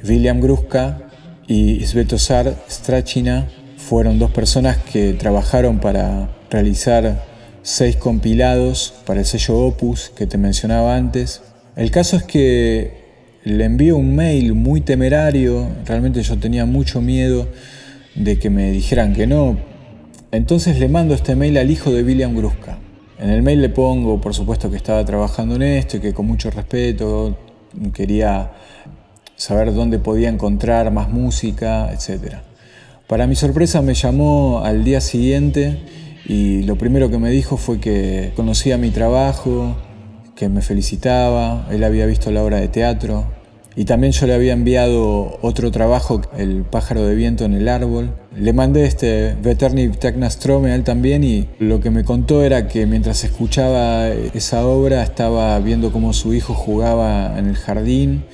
William 0.07 0.41
Gruska 0.41 0.99
y 1.47 1.85
Svetozar 1.87 2.55
Strachina 2.69 3.49
fueron 3.79 4.19
dos 4.19 4.31
personas 4.31 4.77
que 4.77 5.15
trabajaron 5.15 5.81
para 5.81 6.29
realizar 6.51 7.25
seis 7.63 7.97
compilados 7.97 8.93
para 9.07 9.21
el 9.21 9.27
sello 9.27 9.59
Opus 9.59 10.11
que 10.15 10.27
te 10.27 10.37
mencionaba 10.37 10.97
antes. 10.97 11.41
El 11.77 11.91
caso 11.91 12.17
es 12.17 12.25
que 12.25 13.00
le 13.45 13.65
envío 13.65 13.97
un 13.97 14.15
mail 14.15 14.55
muy 14.55 14.81
temerario, 14.81 15.69
realmente 15.87 16.23
yo 16.23 16.39
tenía 16.39 16.67
mucho 16.67 17.01
miedo 17.01 17.49
de 18.15 18.39
que 18.39 18.51
me 18.51 18.71
dijeran 18.71 19.15
que 19.15 19.27
no. 19.27 19.59
Entonces 20.31 20.79
le 20.79 20.89
mando 20.89 21.15
este 21.15 21.35
mail 21.35 21.57
al 21.59 21.71
hijo 21.71 21.91
de 21.91 22.03
William 22.03 22.37
Gruska. 22.37 22.79
En 23.19 23.31
el 23.31 23.43
mail 23.43 23.61
le 23.61 23.69
pongo, 23.69 24.21
por 24.21 24.35
supuesto, 24.35 24.71
que 24.71 24.77
estaba 24.77 25.05
trabajando 25.05 25.57
en 25.57 25.63
esto 25.63 25.97
y 25.97 26.01
que 26.01 26.13
con 26.13 26.27
mucho 26.27 26.51
respeto 26.51 27.37
quería 27.95 28.53
saber 29.37 29.73
dónde 29.75 29.99
podía 29.99 30.29
encontrar 30.29 30.91
más 30.91 31.09
música, 31.09 31.91
etc. 31.93 32.37
Para 33.07 33.27
mi 33.27 33.37
sorpresa 33.37 33.83
me 33.83 33.95
llamó 33.95 34.63
al 34.65 34.85
día 34.85 35.01
siguiente 35.01 35.79
y 36.27 36.63
lo 36.63 36.77
primero 36.77 37.11
que 37.11 37.19
me 37.19 37.31
dijo 37.31 37.57
fue 37.57 37.81
que 37.81 38.33
conocía 38.37 38.77
mi 38.79 38.91
trabajo, 38.91 39.77
que 40.41 40.49
me 40.49 40.63
felicitaba, 40.63 41.67
él 41.71 41.85
había 41.85 42.07
visto 42.07 42.31
la 42.31 42.43
obra 42.43 42.59
de 42.59 42.69
teatro 42.69 43.27
y 43.77 43.85
también 43.85 44.15
yo 44.15 44.27
le 44.27 44.33
había 44.33 44.55
enviado 44.55 45.39
otro 45.43 45.71
trabajo, 45.71 46.23
El 46.35 46.63
pájaro 46.63 47.07
de 47.07 47.15
viento 47.15 47.45
en 47.45 47.53
el 47.53 47.69
árbol. 47.69 48.15
Le 48.35 48.55
mandé 48.55 48.87
este 48.87 49.37
Veterni 49.43 49.89
Technastrome 49.89 50.73
a 50.73 50.77
él 50.77 50.83
también 50.83 51.25
y 51.25 51.47
lo 51.59 51.81
que 51.83 51.91
me 51.91 52.05
contó 52.05 52.43
era 52.43 52.69
que 52.69 52.87
mientras 52.87 53.23
escuchaba 53.23 54.09
esa 54.09 54.65
obra 54.65 55.03
estaba 55.03 55.59
viendo 55.59 55.93
cómo 55.93 56.15
su 56.15 56.33
hijo 56.33 56.55
jugaba 56.55 57.39
en 57.39 57.47
el 57.47 57.57
jardín 57.57 58.25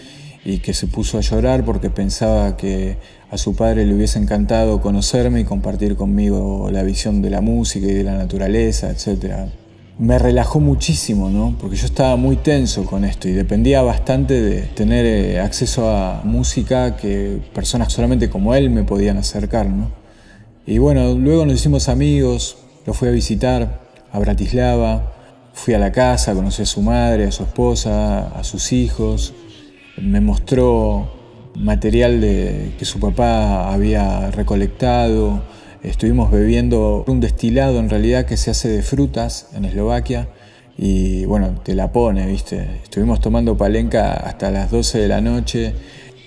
y 0.44 0.58
que 0.58 0.74
se 0.74 0.86
puso 0.86 1.18
a 1.18 1.22
llorar 1.22 1.64
porque 1.64 1.90
pensaba 1.90 2.56
que 2.56 2.98
a 3.32 3.36
su 3.36 3.56
padre 3.56 3.84
le 3.84 3.92
hubiese 3.92 4.20
encantado 4.20 4.80
conocerme 4.80 5.40
y 5.40 5.44
compartir 5.44 5.96
conmigo 5.96 6.70
la 6.70 6.84
visión 6.84 7.20
de 7.20 7.30
la 7.30 7.40
música 7.40 7.88
y 7.88 7.94
de 7.94 8.04
la 8.04 8.14
naturaleza, 8.14 8.90
etc 8.90 9.65
me 9.98 10.18
relajó 10.18 10.60
muchísimo, 10.60 11.30
¿no? 11.30 11.56
Porque 11.58 11.76
yo 11.76 11.86
estaba 11.86 12.16
muy 12.16 12.36
tenso 12.36 12.84
con 12.84 13.04
esto 13.04 13.28
y 13.28 13.32
dependía 13.32 13.82
bastante 13.82 14.40
de 14.40 14.62
tener 14.62 15.06
eh, 15.06 15.40
acceso 15.40 15.88
a 15.88 16.20
música 16.24 16.96
que 16.96 17.40
personas 17.54 17.92
solamente 17.92 18.28
como 18.28 18.54
él 18.54 18.68
me 18.68 18.84
podían 18.84 19.16
acercar, 19.16 19.66
¿no? 19.68 19.90
Y 20.66 20.78
bueno, 20.78 21.14
luego 21.14 21.46
nos 21.46 21.54
hicimos 21.54 21.88
amigos, 21.88 22.58
lo 22.86 22.92
fui 22.92 23.08
a 23.08 23.12
visitar 23.12 23.80
a 24.12 24.18
Bratislava, 24.18 25.14
fui 25.54 25.74
a 25.74 25.78
la 25.78 25.92
casa, 25.92 26.34
conocí 26.34 26.62
a 26.62 26.66
su 26.66 26.82
madre, 26.82 27.26
a 27.26 27.32
su 27.32 27.44
esposa, 27.44 28.28
a 28.28 28.44
sus 28.44 28.72
hijos, 28.72 29.32
me 29.96 30.20
mostró 30.20 31.10
material 31.54 32.20
de, 32.20 32.74
que 32.78 32.84
su 32.84 33.00
papá 33.00 33.72
había 33.72 34.30
recolectado, 34.30 35.42
Estuvimos 35.82 36.30
bebiendo 36.30 37.04
un 37.06 37.20
destilado 37.20 37.78
en 37.78 37.88
realidad 37.90 38.26
que 38.26 38.36
se 38.36 38.50
hace 38.50 38.68
de 38.68 38.82
frutas 38.82 39.48
en 39.54 39.64
Eslovaquia 39.64 40.28
y 40.78 41.24
bueno, 41.24 41.60
te 41.62 41.74
la 41.74 41.92
pone, 41.92 42.26
¿viste? 42.26 42.80
Estuvimos 42.82 43.20
tomando 43.20 43.56
palenca 43.56 44.14
hasta 44.14 44.50
las 44.50 44.70
12 44.70 44.98
de 44.98 45.08
la 45.08 45.20
noche 45.20 45.74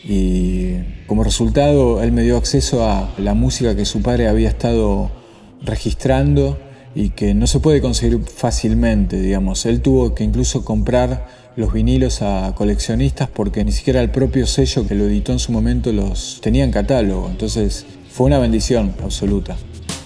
y 0.03 0.75
como 1.07 1.23
resultado 1.23 2.01
él 2.01 2.11
me 2.11 2.23
dio 2.23 2.37
acceso 2.37 2.87
a 2.87 3.13
la 3.17 3.33
música 3.33 3.75
que 3.75 3.85
su 3.85 4.01
padre 4.01 4.27
había 4.27 4.49
estado 4.49 5.11
registrando 5.61 6.57
y 6.95 7.09
que 7.09 7.33
no 7.33 7.45
se 7.47 7.59
puede 7.59 7.81
conseguir 7.81 8.19
fácilmente, 8.23 9.19
digamos. 9.19 9.65
Él 9.65 9.81
tuvo 9.81 10.15
que 10.15 10.23
incluso 10.23 10.65
comprar 10.65 11.27
los 11.55 11.73
vinilos 11.73 12.21
a 12.21 12.53
coleccionistas 12.55 13.29
porque 13.29 13.63
ni 13.63 13.71
siquiera 13.71 14.01
el 14.01 14.09
propio 14.09 14.47
sello 14.47 14.87
que 14.87 14.95
lo 14.95 15.05
editó 15.05 15.31
en 15.31 15.39
su 15.39 15.51
momento 15.51 15.91
los 15.91 16.39
tenía 16.41 16.63
en 16.63 16.71
catálogo. 16.71 17.27
Entonces 17.29 17.85
fue 18.11 18.27
una 18.27 18.39
bendición 18.39 18.93
absoluta. 19.03 19.55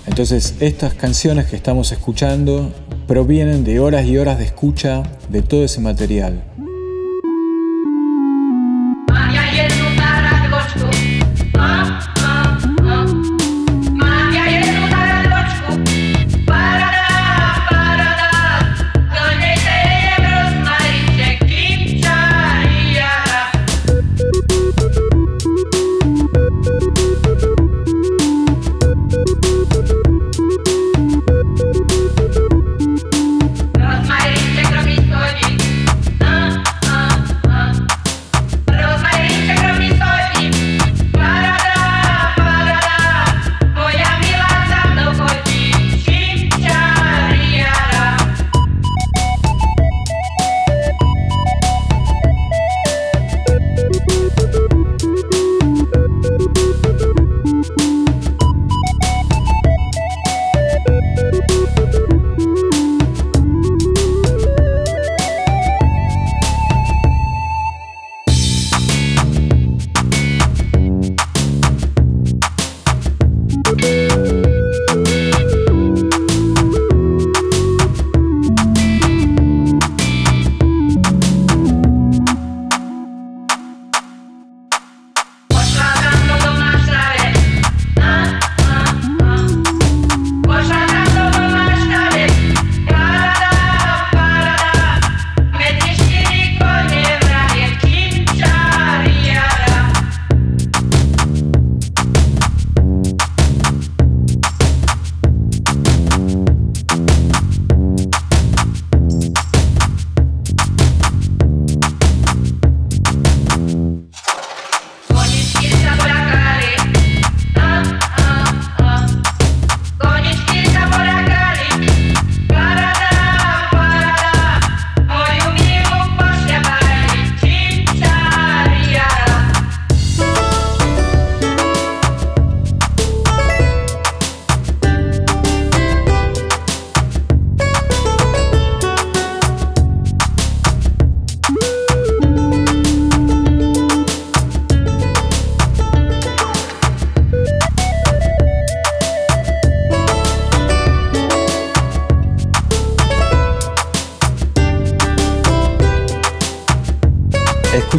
Entonces, 0.05 0.55
estas 0.59 0.93
canciones 0.93 1.45
que 1.45 1.55
estamos 1.55 1.91
escuchando 1.91 2.71
provienen 3.07 3.63
de 3.63 3.79
horas 3.79 4.05
y 4.05 4.17
horas 4.17 4.37
de 4.37 4.45
escucha 4.45 5.03
de 5.29 5.41
todo 5.41 5.63
ese 5.63 5.79
material. 5.79 6.43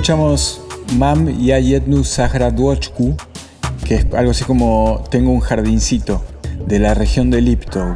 Escuchamos 0.04 0.60
Mam 0.98 1.28
Yayetnu 1.38 2.04
Sahradwochku, 2.04 3.16
que 3.86 3.94
es 3.94 4.06
algo 4.12 4.32
así 4.32 4.44
como 4.44 5.02
Tengo 5.10 5.30
un 5.30 5.40
jardincito, 5.40 6.22
de 6.66 6.78
la 6.78 6.92
región 6.92 7.30
de 7.30 7.40
Liptow. 7.40 7.94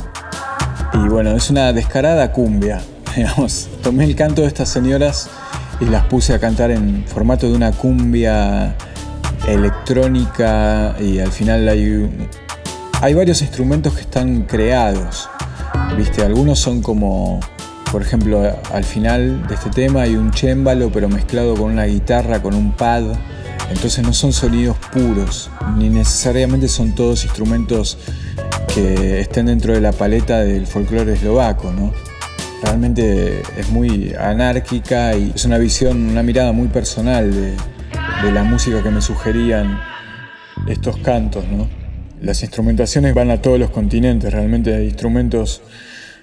Y 0.94 1.08
bueno, 1.10 1.32
es 1.32 1.50
una 1.50 1.70
descarada 1.74 2.32
cumbia. 2.32 2.80
Digamos, 3.14 3.68
tomé 3.82 4.04
el 4.04 4.16
canto 4.16 4.40
de 4.40 4.48
estas 4.48 4.70
señoras 4.70 5.28
y 5.82 5.84
las 5.84 6.06
puse 6.06 6.32
a 6.32 6.38
cantar 6.38 6.70
en 6.70 7.04
formato 7.06 7.46
de 7.46 7.54
una 7.54 7.72
cumbia 7.72 8.74
electrónica 9.46 10.96
y 10.98 11.18
al 11.18 11.30
final 11.30 11.68
hay, 11.68 12.08
hay 13.02 13.12
varios 13.12 13.42
instrumentos 13.42 13.92
que 13.92 14.00
están 14.00 14.44
creados. 14.44 15.28
¿Viste? 15.94 16.22
Algunos 16.22 16.58
son 16.58 16.80
como 16.80 17.38
por 17.90 18.02
ejemplo, 18.02 18.42
al 18.72 18.84
final 18.84 19.46
de 19.46 19.54
este 19.54 19.70
tema 19.70 20.02
hay 20.02 20.16
un 20.16 20.30
chémbalo, 20.30 20.90
pero 20.90 21.08
mezclado 21.08 21.54
con 21.54 21.72
una 21.72 21.84
guitarra, 21.84 22.42
con 22.42 22.54
un 22.54 22.72
pad. 22.72 23.04
Entonces 23.70 24.04
no 24.04 24.12
son 24.14 24.32
sonidos 24.32 24.76
puros, 24.92 25.50
ni 25.76 25.90
necesariamente 25.90 26.68
son 26.68 26.94
todos 26.94 27.24
instrumentos 27.24 27.98
que 28.74 29.20
estén 29.20 29.46
dentro 29.46 29.74
de 29.74 29.80
la 29.80 29.92
paleta 29.92 30.40
del 30.40 30.66
folclore 30.66 31.12
eslovaco, 31.12 31.70
¿no? 31.72 31.92
Realmente 32.62 33.42
es 33.56 33.68
muy 33.70 34.14
anárquica 34.14 35.14
y 35.16 35.32
es 35.34 35.44
una 35.44 35.58
visión, 35.58 36.08
una 36.08 36.22
mirada 36.22 36.52
muy 36.52 36.68
personal 36.68 37.32
de, 37.32 37.54
la 38.32 38.42
música 38.42 38.82
que 38.82 38.90
me 38.90 39.00
sugerían 39.00 39.78
estos 40.66 40.96
cantos, 40.98 41.46
¿no? 41.46 41.68
Las 42.20 42.42
instrumentaciones 42.42 43.14
van 43.14 43.30
a 43.30 43.40
todos 43.40 43.60
los 43.60 43.70
continentes, 43.70 44.32
realmente 44.32 44.74
hay 44.74 44.86
instrumentos 44.86 45.62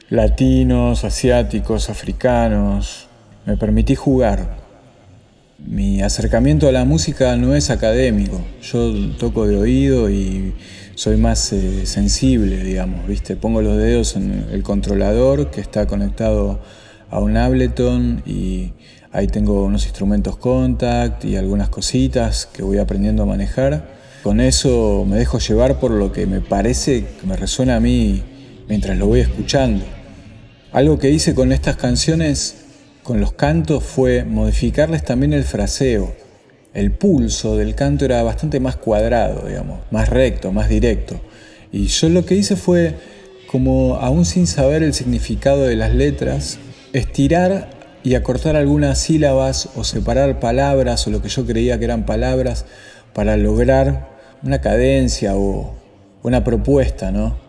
latinos, 0.10 1.04
asiáticos, 1.04 1.90
africanos. 1.90 3.08
Me 3.46 3.58
permití 3.58 3.96
jugar. 3.96 4.64
Mi 5.58 6.02
acercamiento 6.02 6.68
a 6.68 6.72
la 6.72 6.86
música 6.86 7.36
no 7.38 7.56
es 7.56 7.70
académico. 7.70 8.40
Yo 8.62 8.94
toco 9.18 9.48
de 9.48 9.58
oído 9.58 10.10
y 10.10 10.54
soy 10.96 11.18
más 11.18 11.52
eh, 11.54 11.86
sensible, 11.86 12.64
digamos, 12.64 13.08
¿viste? 13.08 13.36
Pongo 13.36 13.62
los 13.62 13.78
dedos 13.78 14.16
en 14.16 14.48
el 14.52 14.64
controlador 14.64 15.50
que 15.50 15.62
está 15.62 15.88
conectado 15.88 16.60
a 17.10 17.20
un 17.20 17.38
Ableton 17.38 18.22
y 18.26 18.74
ahí 19.12 19.28
tengo 19.28 19.66
unos 19.66 19.86
instrumentos 19.86 20.38
contact 20.38 21.26
y 21.26 21.36
algunas 21.36 21.70
cositas 21.70 22.46
que 22.46 22.64
voy 22.64 22.78
aprendiendo 22.78 23.24
a 23.24 23.26
manejar. 23.26 23.96
Con 24.24 24.40
eso 24.40 25.06
me 25.08 25.18
dejo 25.18 25.40
llevar 25.40 25.80
por 25.80 25.92
lo 25.92 26.12
que 26.12 26.28
me 26.28 26.42
parece 26.42 27.06
que 27.20 27.28
me 27.28 27.36
resuena 27.36 27.78
a 27.78 27.80
mí 27.80 28.24
mientras 28.68 28.98
lo 28.98 29.08
voy 29.08 29.22
escuchando. 29.22 29.95
Algo 30.76 31.00
que 31.00 31.10
hice 31.10 31.34
con 31.34 31.54
estas 31.54 31.78
canciones, 31.78 32.58
con 33.02 33.22
los 33.22 33.32
cantos, 33.32 33.82
fue 33.82 34.26
modificarles 34.26 35.06
también 35.06 35.32
el 35.32 35.46
fraseo. 35.46 36.14
El 36.74 36.92
pulso 36.92 37.56
del 37.56 37.76
canto 37.76 38.04
era 38.04 38.22
bastante 38.24 38.60
más 38.60 38.76
cuadrado, 38.76 39.48
digamos, 39.48 39.80
más 39.90 40.10
recto, 40.10 40.52
más 40.52 40.68
directo. 40.68 41.22
Y 41.72 41.88
yo 41.88 42.10
lo 42.10 42.26
que 42.26 42.36
hice 42.36 42.58
fue, 42.58 42.94
como 43.50 43.96
aún 43.96 44.26
sin 44.26 44.48
saber 44.48 44.84
el 44.84 44.94
significado 44.94 45.64
de 45.64 45.78
las 45.78 45.94
letras, 45.96 46.60
estirar 46.92 47.70
y 48.04 48.16
acortar 48.16 48.58
algunas 48.58 49.00
sílabas 49.00 49.70
o 49.78 49.86
separar 49.86 50.42
palabras 50.42 51.08
o 51.08 51.10
lo 51.10 51.22
que 51.22 51.30
yo 51.30 51.46
creía 51.46 51.80
que 51.80 51.86
eran 51.86 52.06
palabras 52.06 52.66
para 53.14 53.38
lograr 53.38 54.10
una 54.44 54.60
cadencia 54.60 55.38
o 55.38 55.74
una 56.22 56.44
propuesta, 56.44 57.14
¿no? 57.14 57.45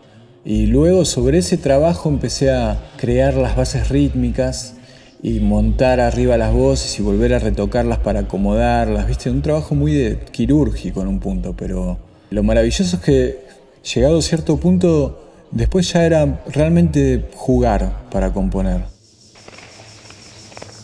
Y 0.46 0.66
luego 0.66 1.04
sobre 1.04 1.38
ese 1.38 1.56
trabajo 1.56 2.09
empecé 2.09 2.52
a 2.52 2.92
crear 2.96 3.35
las 3.35 3.56
bases 3.56 3.88
rítmicas 3.88 4.74
y 5.20 5.40
montar 5.40 5.98
arriba 5.98 6.37
las 6.37 6.54
voces 6.54 7.00
y 7.00 7.02
volver 7.02 7.35
a 7.35 7.40
retocarlas 7.40 7.98
para 7.98 8.20
acomodarlas, 8.20 9.09
¿viste? 9.09 9.28
Un 9.28 9.42
trabajo 9.42 9.74
muy 9.74 9.92
de 9.92 10.20
quirúrgico 10.30 11.02
en 11.02 11.09
un 11.09 11.18
punto, 11.18 11.56
pero 11.56 11.98
lo 12.30 12.42
maravilloso 12.44 12.96
es 12.96 13.02
que 13.02 13.44
llegado 13.92 14.18
a 14.18 14.22
cierto 14.22 14.56
punto, 14.59 15.20
después 15.50 15.92
ya 15.92 16.06
era 16.06 16.44
realmente 16.52 17.28
jugar 17.35 18.09
para 18.12 18.32
componer. 18.32 18.85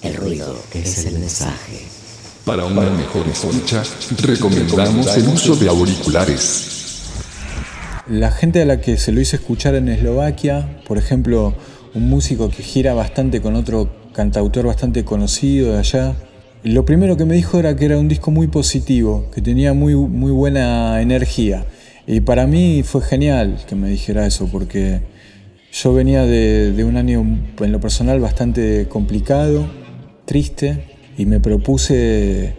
El 0.03 0.16
ruido 0.16 0.57
es 0.75 1.07
el 1.07 1.20
mensaje. 1.20 1.87
Para 2.44 2.64
una 2.64 2.90
mejor 2.90 3.29
escucha, 3.29 3.85
recomendamos 4.22 5.16
el 5.16 5.29
uso 5.29 5.55
de 5.55 5.68
auriculares. 5.68 6.72
La 8.12 8.31
gente 8.31 8.61
a 8.61 8.66
la 8.66 8.79
que 8.79 8.98
se 8.98 9.11
lo 9.11 9.22
hice 9.22 9.37
escuchar 9.37 9.75
en 9.75 9.88
Eslovaquia, 9.88 10.83
por 10.87 10.98
ejemplo, 10.98 11.55
un 11.94 12.11
músico 12.11 12.51
que 12.51 12.62
gira 12.62 12.92
bastante 12.92 13.40
con 13.40 13.57
otro 13.57 13.88
cantautor 14.12 14.66
bastante 14.66 15.03
conocido 15.03 15.72
de 15.72 15.79
allá, 15.79 16.14
lo 16.62 16.85
primero 16.85 17.16
que 17.16 17.25
me 17.25 17.35
dijo 17.35 17.59
era 17.59 17.75
que 17.75 17.87
era 17.87 17.98
un 17.98 18.09
disco 18.09 18.31
muy 18.31 18.48
positivo, 18.48 19.31
que 19.35 19.40
tenía 19.40 19.72
muy, 19.72 19.94
muy 19.94 20.31
buena 20.31 21.01
energía. 21.01 21.64
Y 22.07 22.20
para 22.20 22.46
mí 22.46 22.83
fue 22.85 23.01
genial 23.01 23.64
que 23.66 23.77
me 23.77 23.88
dijera 23.88 24.27
eso, 24.27 24.46
porque 24.53 25.01
yo 25.72 25.94
venía 25.94 26.27
de, 26.27 26.72
de 26.72 26.85
un 26.85 26.98
año 26.98 27.25
en 27.61 27.72
lo 27.72 27.81
personal 27.81 28.20
bastante 28.20 28.88
complicado, 28.90 29.64
triste, 30.27 30.85
y 31.16 31.25
me 31.25 31.40
propuse 31.40 32.57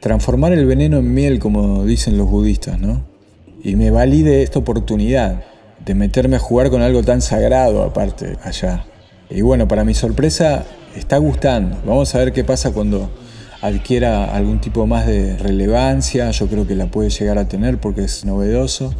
transformar 0.00 0.52
el 0.52 0.66
veneno 0.66 0.98
en 0.98 1.12
miel, 1.12 1.40
como 1.40 1.84
dicen 1.84 2.16
los 2.16 2.30
budistas, 2.30 2.78
¿no? 2.78 3.13
Y 3.64 3.76
me 3.76 3.90
valide 3.90 4.42
esta 4.42 4.58
oportunidad 4.58 5.42
de 5.84 5.94
meterme 5.94 6.36
a 6.36 6.38
jugar 6.38 6.70
con 6.70 6.82
algo 6.82 7.02
tan 7.02 7.22
sagrado 7.22 7.82
aparte 7.82 8.36
allá. 8.42 8.84
Y 9.30 9.40
bueno, 9.40 9.66
para 9.66 9.84
mi 9.84 9.94
sorpresa 9.94 10.64
está 10.94 11.16
gustando. 11.16 11.78
Vamos 11.86 12.14
a 12.14 12.18
ver 12.18 12.32
qué 12.32 12.44
pasa 12.44 12.72
cuando 12.72 13.10
adquiera 13.62 14.26
algún 14.34 14.60
tipo 14.60 14.86
más 14.86 15.06
de 15.06 15.36
relevancia. 15.38 16.30
Yo 16.30 16.46
creo 16.46 16.66
que 16.66 16.74
la 16.74 16.86
puede 16.86 17.08
llegar 17.08 17.38
a 17.38 17.48
tener 17.48 17.78
porque 17.78 18.04
es 18.04 18.24
novedoso. 18.26 18.94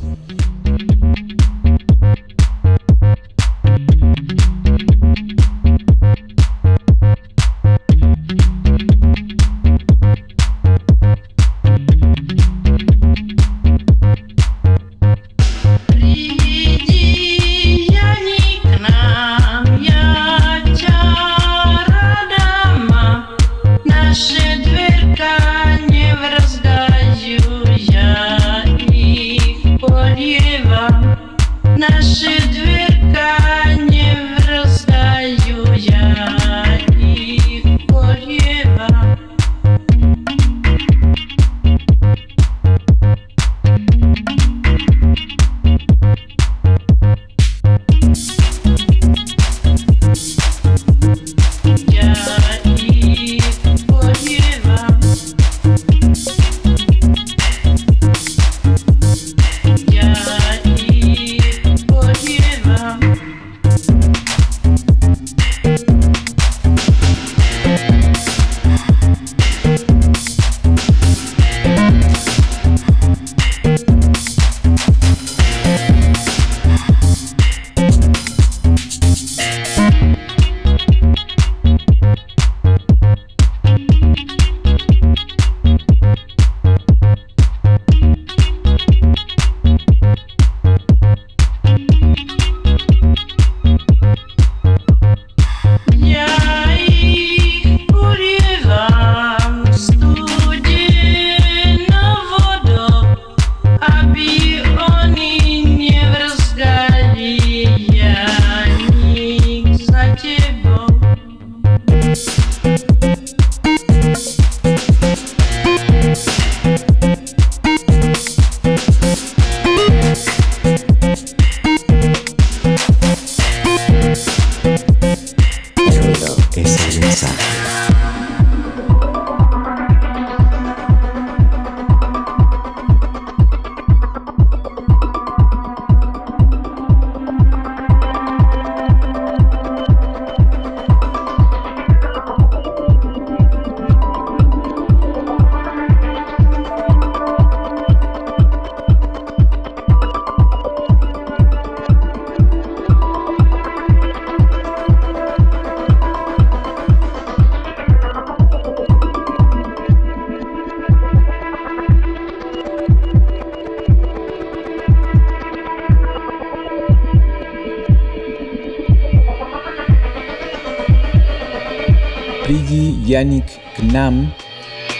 Yannick 173.06 173.46
Knam, 173.78 174.32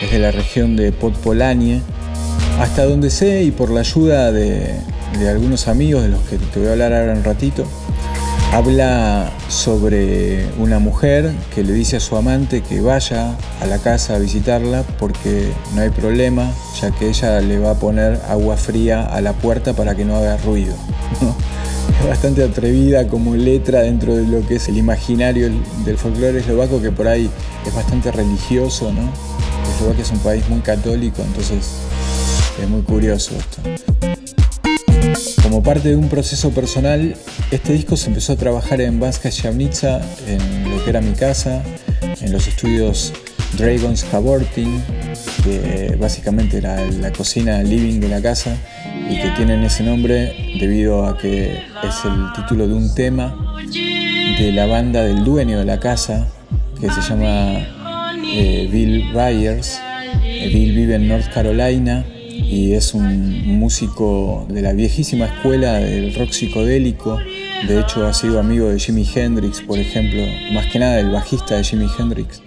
es 0.03 0.11
de 0.11 0.19
la 0.19 0.31
región 0.31 0.77
de 0.77 0.93
Podpolanie. 0.93 1.81
Hasta 2.61 2.85
donde 2.85 3.11
sé 3.11 3.43
y 3.43 3.51
por 3.51 3.71
la 3.71 3.81
ayuda 3.81 4.31
de, 4.31 4.75
de 5.19 5.29
algunos 5.29 5.69
amigos 5.69 6.03
de 6.03 6.09
los 6.09 6.21
que 6.23 6.39
te 6.39 6.61
voy 6.61 6.69
a 6.69 6.73
hablar 6.73 6.93
ahora 6.93 7.15
un 7.15 7.25
ratito, 7.25 7.65
habla 8.53 9.33
sobre 9.49 10.47
una 10.59 10.79
mujer 10.79 11.33
que 11.55 11.65
le 11.65 11.73
dice 11.73 11.97
a 11.97 12.01
su 12.01 12.17
amante 12.17 12.61
que 12.63 12.81
vaya 12.81 13.37
a 13.61 13.67
la 13.67 13.79
casa 13.79 14.15
a 14.15 14.19
visitarla 14.19 14.85
porque 15.01 15.51
no 15.75 15.81
hay 15.81 15.91
problema, 15.91 16.53
ya 16.81 16.93
que 16.93 17.09
ella 17.09 17.41
le 17.41 17.59
va 17.59 17.73
a 17.73 17.75
poner 17.75 18.21
agua 18.29 18.57
fría 18.57 19.03
a 19.03 19.21
la 19.21 19.33
puerta 19.33 19.73
para 19.73 19.97
que 19.97 20.05
no 20.05 20.17
haga 20.17 20.37
ruido. 20.37 20.75
Bastante 22.09 22.45
atrevida 22.45 23.09
como 23.09 23.35
letra 23.35 23.81
dentro 23.81 24.15
de 24.15 24.27
lo 24.27 24.47
que 24.47 24.57
es 24.57 24.69
el 24.69 24.77
imaginario 24.77 25.51
del 25.85 25.97
folclore 25.97 26.39
eslovaco, 26.39 26.81
que 26.81 26.91
por 26.91 27.09
ahí 27.09 27.31
es 27.67 27.75
bastante 27.75 28.13
religioso, 28.13 28.93
¿no? 28.93 29.11
Eslovaquia 29.75 30.03
es 30.03 30.11
un 30.11 30.19
país 30.19 30.49
muy 30.49 30.61
católico, 30.61 31.23
entonces 31.23 31.67
es 32.63 32.69
muy 32.69 32.83
curioso 32.83 33.35
esto. 33.37 33.63
Como 35.43 35.63
parte 35.63 35.91
de 35.91 35.97
un 35.97 36.09
proceso 36.09 36.51
personal, 36.51 37.17
este 37.51 37.73
disco 37.73 37.97
se 37.97 38.09
empezó 38.09 38.35
a 38.35 38.37
trabajar 38.37 38.81
en 38.81 39.01
Banska 39.01 39.31
Ściavnica, 39.31 40.01
en 40.27 40.71
lo 40.71 40.83
que 40.85 40.91
era 40.91 41.01
mi 41.01 41.13
casa, 41.13 41.63
en 42.21 42.33
los 42.33 42.47
estudios 42.49 43.13
Dragons 43.57 44.05
Cavorting, 44.05 44.83
que 45.43 45.97
básicamente 45.99 46.59
era 46.59 46.85
la 46.85 47.13
cocina 47.13 47.63
living 47.63 48.01
de 48.01 48.09
la 48.09 48.21
casa 48.21 48.57
y 49.09 49.21
que 49.21 49.31
tienen 49.37 49.63
ese 49.63 49.83
nombre 49.83 50.35
debido 50.59 51.07
a 51.07 51.19
que 51.19 51.53
es 51.83 52.05
el 52.05 52.33
título 52.35 52.67
de 52.67 52.75
un 52.75 52.95
tema 52.95 53.35
de 54.39 54.53
la 54.53 54.67
banda 54.67 55.03
del 55.03 55.25
dueño 55.25 55.59
de 55.59 55.65
la 55.65 55.79
casa 55.79 56.27
que 56.81 56.91
se 56.91 57.01
llama 57.01 57.67
eh, 58.33 58.69
Bill 58.71 59.13
Byers. 59.13 59.81
Eh, 60.25 60.51
Bill 60.53 60.75
vive 60.75 60.95
en 60.97 61.09
North 61.09 61.33
Carolina 61.33 62.05
y 62.31 62.73
es 62.73 62.95
un 62.95 63.59
músico 63.59 64.47
de 64.49 64.63
la 64.63 64.73
viejísima 64.73 65.27
escuela 65.27 65.75
del 65.75 66.15
rock 66.15 66.31
psicodélico. 66.31 67.19
De 67.69 67.81
hecho, 67.81 68.07
ha 68.07 68.13
sido 68.13 68.41
amigo 68.41 68.69
de 68.69 68.79
Jimi 68.79 69.09
Hendrix, 69.15 69.61
por 69.61 69.79
ejemplo, 69.79 70.23
más 70.53 70.67
que 70.67 70.79
nada 70.79 70.99
el 70.99 71.11
bajista 71.11 71.57
de 71.57 71.65
Jimi 71.65 71.87
Hendrix. 71.99 72.43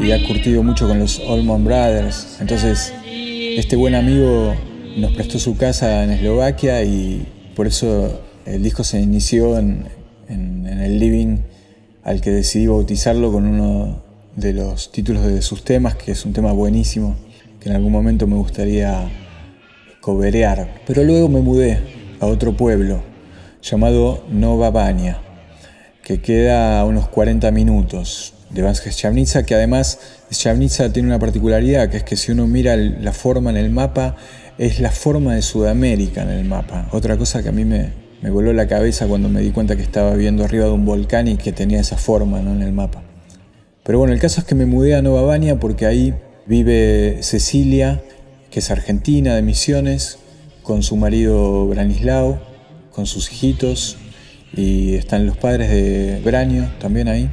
Y 0.00 0.12
ha 0.12 0.24
curtido 0.26 0.62
mucho 0.62 0.86
con 0.86 0.98
los 0.98 1.20
Allman 1.20 1.64
Brothers. 1.64 2.38
Entonces, 2.40 2.92
este 3.04 3.74
buen 3.74 3.94
amigo 3.94 4.54
nos 4.96 5.12
prestó 5.12 5.38
su 5.38 5.56
casa 5.56 6.04
en 6.04 6.10
Eslovaquia 6.10 6.82
y 6.82 7.26
por 7.54 7.66
eso 7.66 8.20
el 8.44 8.62
disco 8.62 8.84
se 8.84 9.00
inició 9.00 9.58
en, 9.58 9.86
el 10.28 10.98
living 10.98 11.38
al 12.04 12.20
que 12.20 12.30
decidí 12.30 12.66
bautizarlo 12.66 13.32
con 13.32 13.46
uno 13.46 14.02
de 14.36 14.52
los 14.52 14.92
títulos 14.92 15.24
de 15.24 15.42
sus 15.42 15.64
temas, 15.64 15.96
que 15.96 16.12
es 16.12 16.24
un 16.24 16.32
tema 16.32 16.52
buenísimo 16.52 17.16
en 17.66 17.74
algún 17.74 17.90
momento 17.90 18.26
me 18.26 18.36
gustaría 18.36 19.10
coberear. 20.00 20.82
Pero 20.86 21.02
luego 21.02 21.28
me 21.28 21.40
mudé 21.40 21.80
a 22.20 22.26
otro 22.26 22.56
pueblo 22.56 23.02
llamado 23.60 24.24
Nova 24.30 24.70
Baña, 24.70 25.18
que 26.02 26.20
queda 26.20 26.78
a 26.78 26.84
unos 26.84 27.08
40 27.08 27.50
minutos 27.50 28.34
de 28.50 28.62
Banska 28.62 28.92
Ściavnica, 28.92 29.42
que 29.44 29.56
además 29.56 29.98
Ściavnica 30.30 30.92
tiene 30.92 31.08
una 31.08 31.18
particularidad, 31.18 31.90
que 31.90 31.96
es 31.96 32.04
que 32.04 32.16
si 32.16 32.30
uno 32.30 32.46
mira 32.46 32.76
la 32.76 33.12
forma 33.12 33.50
en 33.50 33.56
el 33.56 33.70
mapa, 33.70 34.14
es 34.58 34.80
la 34.80 34.90
forma 34.90 35.34
de 35.34 35.42
Sudamérica 35.42 36.22
en 36.22 36.30
el 36.30 36.44
mapa. 36.44 36.88
Otra 36.92 37.16
cosa 37.16 37.42
que 37.42 37.50
a 37.50 37.52
mí 37.52 37.64
me, 37.64 37.92
me 38.22 38.30
voló 38.30 38.52
la 38.52 38.66
cabeza 38.66 39.06
cuando 39.06 39.28
me 39.28 39.40
di 39.40 39.50
cuenta 39.50 39.76
que 39.76 39.82
estaba 39.82 40.14
viendo 40.14 40.44
arriba 40.44 40.66
de 40.66 40.72
un 40.72 40.84
volcán 40.84 41.28
y 41.28 41.36
que 41.36 41.52
tenía 41.52 41.80
esa 41.80 41.96
forma 41.96 42.40
¿no? 42.40 42.52
en 42.52 42.62
el 42.62 42.72
mapa. 42.72 43.02
Pero 43.84 43.98
bueno, 43.98 44.12
el 44.12 44.20
caso 44.20 44.40
es 44.40 44.46
que 44.46 44.54
me 44.54 44.66
mudé 44.66 44.96
a 44.96 45.02
Nova 45.02 45.22
Baña 45.22 45.60
porque 45.60 45.86
ahí 45.86 46.14
Vive 46.46 47.18
Cecilia, 47.22 48.00
que 48.50 48.60
es 48.60 48.70
argentina 48.70 49.34
de 49.34 49.42
Misiones, 49.42 50.18
con 50.62 50.84
su 50.84 50.96
marido 50.96 51.66
Branislao, 51.66 52.40
con 52.92 53.06
sus 53.06 53.32
hijitos, 53.32 53.96
y 54.54 54.94
están 54.94 55.26
los 55.26 55.36
padres 55.36 55.70
de 55.70 56.20
Branio 56.24 56.68
también 56.80 57.08
ahí. 57.08 57.28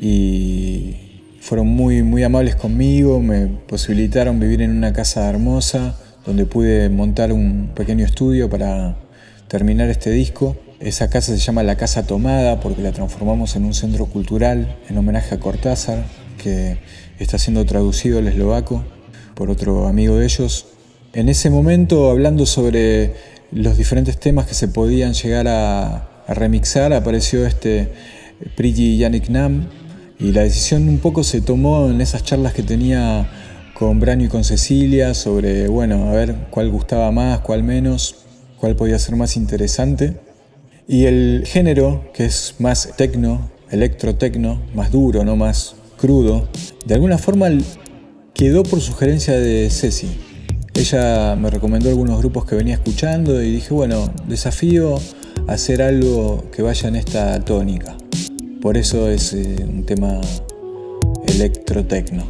Y 0.00 0.96
fueron 1.40 1.68
muy, 1.68 2.02
muy 2.02 2.24
amables 2.24 2.56
conmigo, 2.56 3.20
me 3.20 3.46
posibilitaron 3.46 4.40
vivir 4.40 4.60
en 4.60 4.76
una 4.76 4.92
casa 4.92 5.30
hermosa, 5.30 5.96
donde 6.28 6.44
pude 6.44 6.90
montar 6.90 7.32
un 7.32 7.70
pequeño 7.74 8.04
estudio 8.04 8.50
para 8.50 8.98
terminar 9.48 9.88
este 9.88 10.10
disco. 10.10 10.58
Esa 10.78 11.08
casa 11.08 11.32
se 11.32 11.38
llama 11.38 11.62
La 11.62 11.78
Casa 11.78 12.06
Tomada 12.06 12.60
porque 12.60 12.82
la 12.82 12.92
transformamos 12.92 13.56
en 13.56 13.64
un 13.64 13.72
centro 13.72 14.04
cultural 14.04 14.76
en 14.90 14.98
homenaje 14.98 15.36
a 15.36 15.40
Cortázar, 15.40 16.04
que 16.36 16.76
está 17.18 17.38
siendo 17.38 17.64
traducido 17.64 18.18
al 18.18 18.28
eslovaco 18.28 18.84
por 19.34 19.48
otro 19.48 19.88
amigo 19.88 20.18
de 20.18 20.26
ellos. 20.26 20.66
En 21.14 21.30
ese 21.30 21.48
momento, 21.48 22.10
hablando 22.10 22.44
sobre 22.44 23.14
los 23.50 23.78
diferentes 23.78 24.20
temas 24.20 24.46
que 24.46 24.52
se 24.52 24.68
podían 24.68 25.14
llegar 25.14 25.48
a, 25.48 26.26
remixar, 26.28 26.92
apareció 26.92 27.46
este 27.46 27.90
Prigi 28.54 28.98
Yannick 28.98 29.30
Nam 29.30 29.68
y 30.18 30.32
la 30.32 30.42
decisión 30.42 30.90
un 30.90 30.98
poco 30.98 31.24
se 31.24 31.40
tomó 31.40 31.88
en 31.88 32.02
esas 32.02 32.22
charlas 32.22 32.52
que 32.52 32.62
tenía 32.62 33.30
con 33.78 34.00
Branio 34.00 34.26
y 34.26 34.28
con 34.28 34.42
Cecilia 34.42 35.14
sobre, 35.14 35.68
bueno, 35.68 36.08
a 36.08 36.12
ver 36.12 36.34
cuál 36.50 36.68
gustaba 36.68 37.12
más, 37.12 37.40
cuál 37.40 37.62
menos, 37.62 38.16
cuál 38.58 38.74
podía 38.74 38.98
ser 38.98 39.14
más 39.14 39.36
interesante. 39.36 40.16
Y 40.88 41.04
el 41.04 41.44
género, 41.46 42.10
que 42.12 42.24
es 42.24 42.56
más 42.58 42.90
tecno, 42.96 43.50
electro-tecno, 43.70 44.60
más 44.74 44.90
duro, 44.90 45.24
no 45.24 45.36
más 45.36 45.76
crudo, 45.96 46.48
de 46.86 46.94
alguna 46.94 47.18
forma 47.18 47.48
quedó 48.34 48.64
por 48.64 48.80
sugerencia 48.80 49.34
de 49.38 49.70
Ceci. 49.70 50.08
Ella 50.74 51.36
me 51.36 51.48
recomendó 51.48 51.88
algunos 51.88 52.18
grupos 52.18 52.46
que 52.46 52.56
venía 52.56 52.74
escuchando 52.74 53.40
y 53.42 53.52
dije, 53.52 53.74
bueno, 53.74 54.12
desafío 54.26 54.98
hacer 55.46 55.82
algo 55.82 56.50
que 56.50 56.62
vaya 56.62 56.88
en 56.88 56.96
esta 56.96 57.44
tónica. 57.44 57.96
Por 58.60 58.76
eso 58.76 59.08
es 59.08 59.34
eh, 59.34 59.64
un 59.68 59.84
tema 59.84 60.20
electrotecno. 61.28 62.28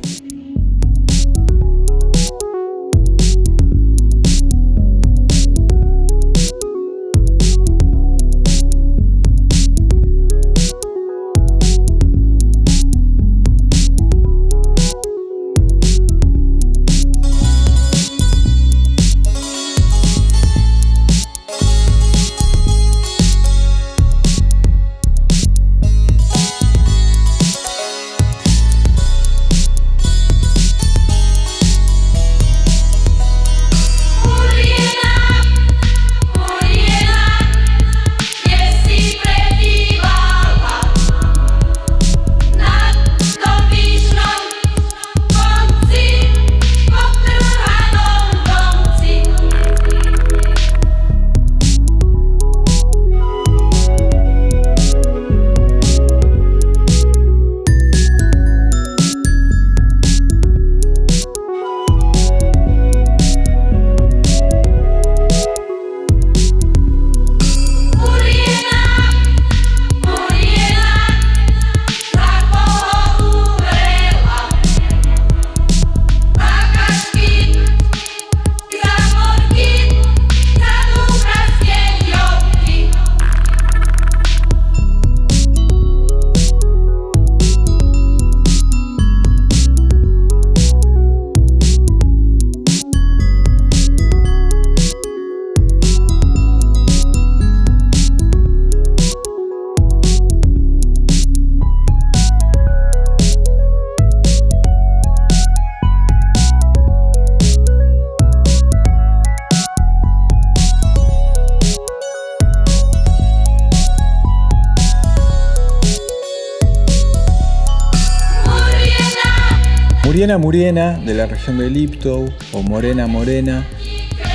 Muriena, 120.38 120.98
de 120.98 121.14
la 121.14 121.26
región 121.26 121.58
de 121.58 121.68
Liptow, 121.68 122.28
o 122.52 122.62
Morena 122.62 123.06
Morena, 123.06 123.66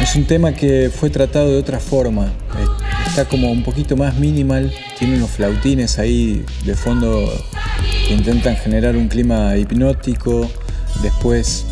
es 0.02 0.16
un 0.16 0.26
tema 0.26 0.54
que 0.54 0.92
fue 0.94 1.10
tratado 1.10 1.50
de 1.50 1.58
otra 1.58 1.80
forma. 1.80 2.32
Está 3.08 3.26
como 3.26 3.52
un 3.52 3.64
poquito 3.64 3.96
más 3.96 4.16
minimal, 4.16 4.72
tiene 5.00 5.18
unos 5.18 5.32
flautines 5.32 6.00
ahí 6.00 6.46
de 6.66 6.76
fondo 6.76 7.32
que 8.08 8.14
intentan 8.14 8.56
generar 8.58 8.98
un 8.98 9.08
clima 9.08 9.56
hipnótico. 9.56 10.50
Después 11.02 11.66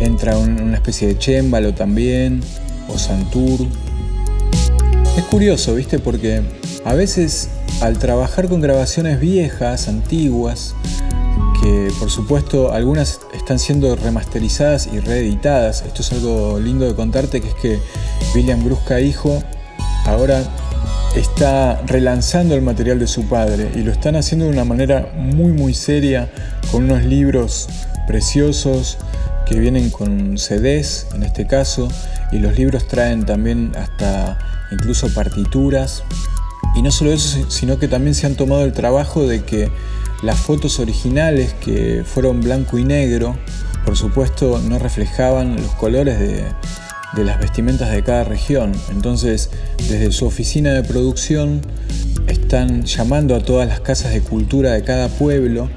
entra 0.00 0.38
una 0.38 0.74
especie 0.76 1.08
de 1.08 1.18
chémbalo 1.18 1.74
también, 1.74 2.40
o 2.88 2.98
santur. 2.98 3.66
Es 5.16 5.24
curioso, 5.24 5.74
¿viste? 5.74 5.98
Porque 5.98 6.42
a 6.84 6.94
veces 6.94 7.50
al 7.80 7.98
trabajar 7.98 8.48
con 8.48 8.60
grabaciones 8.60 9.18
viejas, 9.18 9.88
antiguas, 9.88 10.74
que 11.62 11.92
por 12.00 12.10
supuesto 12.10 12.72
algunas 12.72 13.20
están 13.32 13.58
siendo 13.58 13.94
remasterizadas 13.94 14.88
y 14.92 14.98
reeditadas. 14.98 15.82
Esto 15.86 16.02
es 16.02 16.12
algo 16.12 16.58
lindo 16.58 16.84
de 16.84 16.94
contarte, 16.94 17.40
que 17.40 17.48
es 17.48 17.54
que 17.54 17.78
William 18.34 18.64
Brusca 18.64 19.00
hijo 19.00 19.42
ahora 20.06 20.42
está 21.14 21.80
relanzando 21.86 22.54
el 22.54 22.62
material 22.62 22.98
de 22.98 23.06
su 23.06 23.28
padre 23.28 23.70
y 23.76 23.82
lo 23.82 23.92
están 23.92 24.16
haciendo 24.16 24.46
de 24.46 24.50
una 24.50 24.64
manera 24.64 25.12
muy 25.14 25.52
muy 25.52 25.74
seria, 25.74 26.30
con 26.72 26.84
unos 26.84 27.04
libros 27.04 27.68
preciosos 28.06 28.98
que 29.46 29.60
vienen 29.60 29.90
con 29.90 30.38
CDs 30.38 31.06
en 31.14 31.22
este 31.22 31.46
caso, 31.46 31.88
y 32.32 32.38
los 32.38 32.58
libros 32.58 32.88
traen 32.88 33.24
también 33.24 33.72
hasta 33.76 34.38
incluso 34.72 35.12
partituras. 35.14 36.02
Y 36.74 36.82
no 36.82 36.90
solo 36.90 37.12
eso, 37.12 37.50
sino 37.50 37.78
que 37.78 37.86
también 37.86 38.14
se 38.14 38.26
han 38.26 38.34
tomado 38.34 38.64
el 38.64 38.72
trabajo 38.72 39.26
de 39.26 39.44
que 39.44 39.70
las 40.22 40.38
fotos 40.38 40.78
originales 40.78 41.54
que 41.54 42.04
fueron 42.04 42.40
blanco 42.40 42.78
y 42.78 42.84
negro, 42.84 43.36
por 43.84 43.96
supuesto 43.96 44.60
no 44.60 44.78
reflejaban 44.78 45.56
los 45.56 45.74
colores 45.74 46.18
de, 46.18 46.44
las 47.24 47.38
vestimentas 47.40 47.90
de 47.90 48.02
cada 48.02 48.24
región. 48.24 48.72
Entonces, 48.90 49.50
desde 49.88 50.12
su 50.12 50.26
oficina 50.26 50.72
de 50.72 50.82
producción 50.82 51.60
están 52.28 52.82
llamando 52.84 53.34
a 53.34 53.40
todas 53.40 53.68
las 53.68 53.80
casas 53.80 54.12
de 54.12 54.20
cultura 54.20 54.72
de 54.72 54.82
cada 54.84 55.08
pueblo 55.08 55.68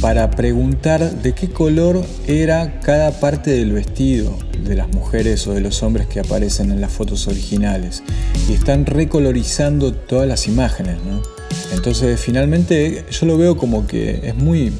para 0.00 0.30
preguntar 0.30 1.22
de 1.22 1.32
qué 1.32 1.48
color 1.48 2.04
era 2.26 2.80
cada 2.80 3.18
parte 3.20 3.52
del 3.52 3.72
vestido 3.72 4.36
de 4.62 4.76
las 4.76 4.88
mujeres 4.88 5.46
o 5.46 5.54
de 5.54 5.60
los 5.60 5.82
hombres 5.82 6.06
que 6.06 6.20
aparecen 6.20 6.70
en 6.70 6.80
las 6.80 6.92
fotos 6.92 7.26
originales. 7.26 8.02
Y 8.48 8.52
están 8.52 8.84
recolorizando 8.84 9.94
todas 9.94 10.28
las 10.28 10.46
imágenes, 10.46 10.98
¿no? 11.04 11.33
Entonces, 11.72 12.20
finalmente, 12.20 13.04
yo 13.10 13.26
lo 13.26 13.36
veo 13.36 13.56
como 13.56 13.86
que 13.86 14.20
es 14.22 14.34
muy 14.34 14.72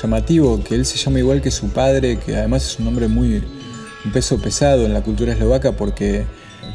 llamativo 0.00 0.62
que 0.62 0.74
él 0.74 0.84
se 0.84 0.96
llame 0.98 1.20
igual 1.20 1.40
que 1.40 1.50
su 1.50 1.68
padre, 1.70 2.18
que 2.18 2.36
además 2.36 2.66
es 2.66 2.78
un 2.78 2.86
hombre 2.88 3.08
muy 3.08 3.42
un 4.04 4.12
peso 4.12 4.38
pesado 4.38 4.86
en 4.86 4.94
la 4.94 5.02
cultura 5.02 5.32
eslovaca 5.32 5.72
porque 5.72 6.24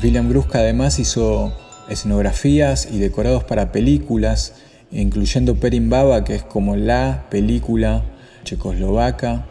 William 0.03 0.27
Gruska 0.29 0.59
además 0.59 0.99
hizo 0.99 1.53
escenografías 1.89 2.89
y 2.91 2.99
decorados 2.99 3.43
para 3.43 3.71
películas, 3.71 4.53
incluyendo 4.91 5.55
Perin 5.55 5.89
Baba, 5.89 6.23
que 6.23 6.35
es 6.35 6.43
como 6.43 6.75
la 6.75 7.27
película 7.29 8.03
checoslovaca. 8.43 9.47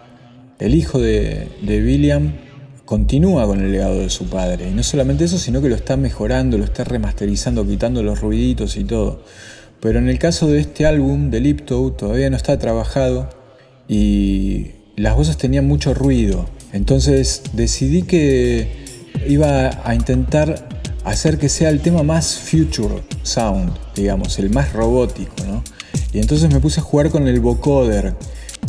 El 0.58 0.74
hijo 0.74 0.98
de, 1.00 1.48
de 1.62 1.82
William 1.82 2.32
continúa 2.84 3.46
con 3.46 3.60
el 3.60 3.72
legado 3.72 4.00
de 4.00 4.10
su 4.10 4.28
padre. 4.28 4.68
Y 4.68 4.74
no 4.74 4.82
solamente 4.82 5.24
eso, 5.24 5.38
sino 5.38 5.62
que 5.62 5.68
lo 5.68 5.76
está 5.76 5.96
mejorando, 5.96 6.58
lo 6.58 6.64
está 6.64 6.84
remasterizando, 6.84 7.66
quitando 7.66 8.02
los 8.02 8.20
ruiditos 8.20 8.76
y 8.76 8.84
todo. 8.84 9.22
Pero 9.80 9.98
en 9.98 10.08
el 10.08 10.18
caso 10.18 10.46
de 10.48 10.60
este 10.60 10.86
álbum 10.86 11.30
de 11.30 11.40
Liptow 11.40 11.92
todavía 11.92 12.28
no 12.30 12.36
está 12.36 12.58
trabajado 12.58 13.30
y 13.88 14.72
las 14.96 15.16
voces 15.16 15.36
tenían 15.36 15.66
mucho 15.66 15.94
ruido. 15.94 16.46
Entonces 16.72 17.42
decidí 17.54 18.02
que 18.02 18.68
iba 19.26 19.70
a 19.84 19.94
intentar 19.94 20.68
hacer 21.04 21.38
que 21.38 21.48
sea 21.48 21.70
el 21.70 21.80
tema 21.80 22.02
más 22.02 22.36
future 22.36 23.02
sound, 23.22 23.72
digamos, 23.96 24.38
el 24.38 24.50
más 24.50 24.72
robótico, 24.72 25.34
¿no? 25.46 25.64
Y 26.12 26.18
entonces 26.18 26.52
me 26.52 26.60
puse 26.60 26.80
a 26.80 26.82
jugar 26.82 27.10
con 27.10 27.26
el 27.26 27.40
vocoder, 27.40 28.14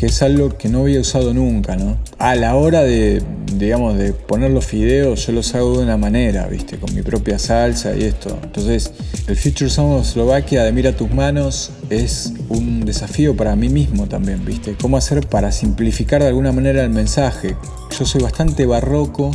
que 0.01 0.07
es 0.07 0.23
algo 0.23 0.57
que 0.57 0.67
no 0.67 0.79
había 0.79 0.99
usado 0.99 1.31
nunca, 1.31 1.75
¿no? 1.75 1.95
A 2.17 2.33
la 2.33 2.55
hora 2.55 2.81
de, 2.81 3.21
digamos, 3.55 3.99
de 3.99 4.13
poner 4.13 4.49
los 4.49 4.65
fideos, 4.65 5.27
yo 5.27 5.31
los 5.31 5.53
hago 5.53 5.77
de 5.77 5.83
una 5.83 5.95
manera, 5.95 6.47
¿viste? 6.47 6.79
Con 6.79 6.95
mi 6.95 7.03
propia 7.03 7.37
salsa 7.37 7.95
y 7.95 8.05
esto. 8.05 8.35
Entonces, 8.41 8.93
el 9.27 9.37
Future 9.37 9.69
Sound 9.69 9.99
of 9.99 10.07
Slovakia 10.07 10.63
de 10.63 10.71
Mira 10.71 10.93
tus 10.93 11.13
manos 11.13 11.69
es 11.91 12.33
un 12.49 12.83
desafío 12.83 13.37
para 13.37 13.55
mí 13.55 13.69
mismo 13.69 14.07
también, 14.07 14.43
¿viste? 14.43 14.75
¿Cómo 14.81 14.97
hacer 14.97 15.27
para 15.27 15.51
simplificar 15.51 16.23
de 16.23 16.29
alguna 16.29 16.51
manera 16.51 16.81
el 16.81 16.89
mensaje? 16.89 17.55
Yo 17.95 18.03
soy 18.03 18.23
bastante 18.23 18.65
barroco 18.65 19.29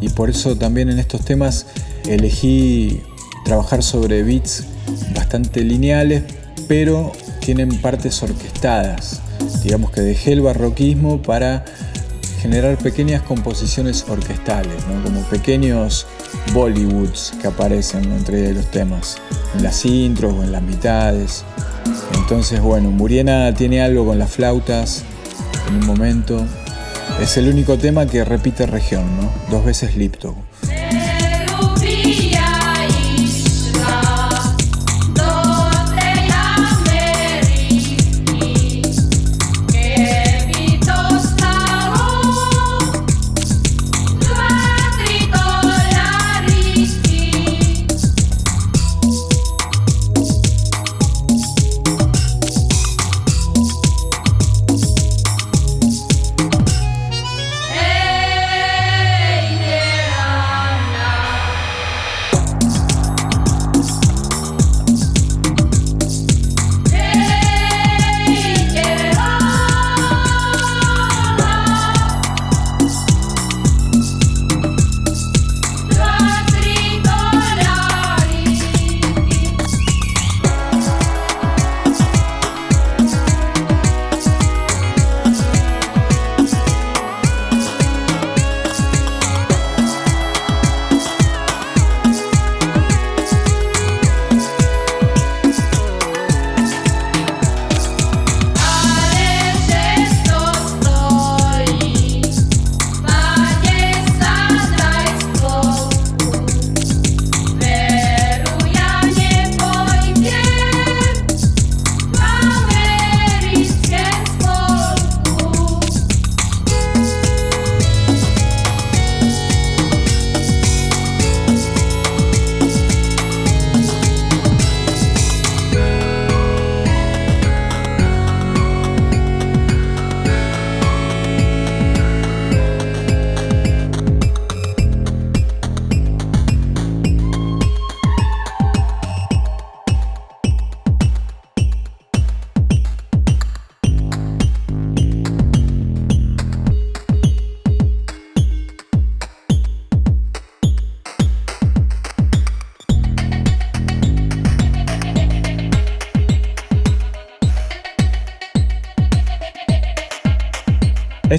y 0.00 0.08
por 0.08 0.30
eso 0.30 0.56
también 0.58 0.90
en 0.90 0.98
estos 0.98 1.24
temas 1.24 1.66
elegí 2.08 3.02
trabajar 3.44 3.84
sobre 3.84 4.24
beats 4.24 4.64
bastante 5.14 5.62
lineales, 5.62 6.24
pero 6.66 7.12
tienen 7.38 7.80
partes 7.80 8.20
orquestadas. 8.20 9.22
Digamos 9.62 9.90
que 9.90 10.00
dejé 10.00 10.32
el 10.32 10.42
barroquismo 10.42 11.22
para 11.22 11.64
generar 12.40 12.78
pequeñas 12.78 13.22
composiciones 13.22 14.04
orquestales, 14.08 14.84
como 15.02 15.20
pequeños 15.22 16.06
Bollywoods 16.52 17.34
que 17.40 17.48
aparecen 17.48 18.04
entre 18.12 18.52
los 18.54 18.70
temas, 18.70 19.18
en 19.54 19.62
las 19.62 19.84
intros 19.84 20.34
o 20.34 20.42
en 20.42 20.52
las 20.52 20.62
mitades. 20.62 21.44
Entonces, 22.14 22.60
bueno, 22.60 22.90
Muriena 22.90 23.52
tiene 23.54 23.82
algo 23.82 24.06
con 24.06 24.18
las 24.18 24.30
flautas 24.30 25.02
en 25.68 25.76
un 25.76 25.86
momento. 25.86 26.44
Es 27.20 27.36
el 27.36 27.48
único 27.48 27.78
tema 27.78 28.06
que 28.06 28.24
repite 28.24 28.66
región, 28.66 29.04
¿no? 29.20 29.30
Dos 29.50 29.64
veces 29.64 29.96
Lipto. 29.96 30.36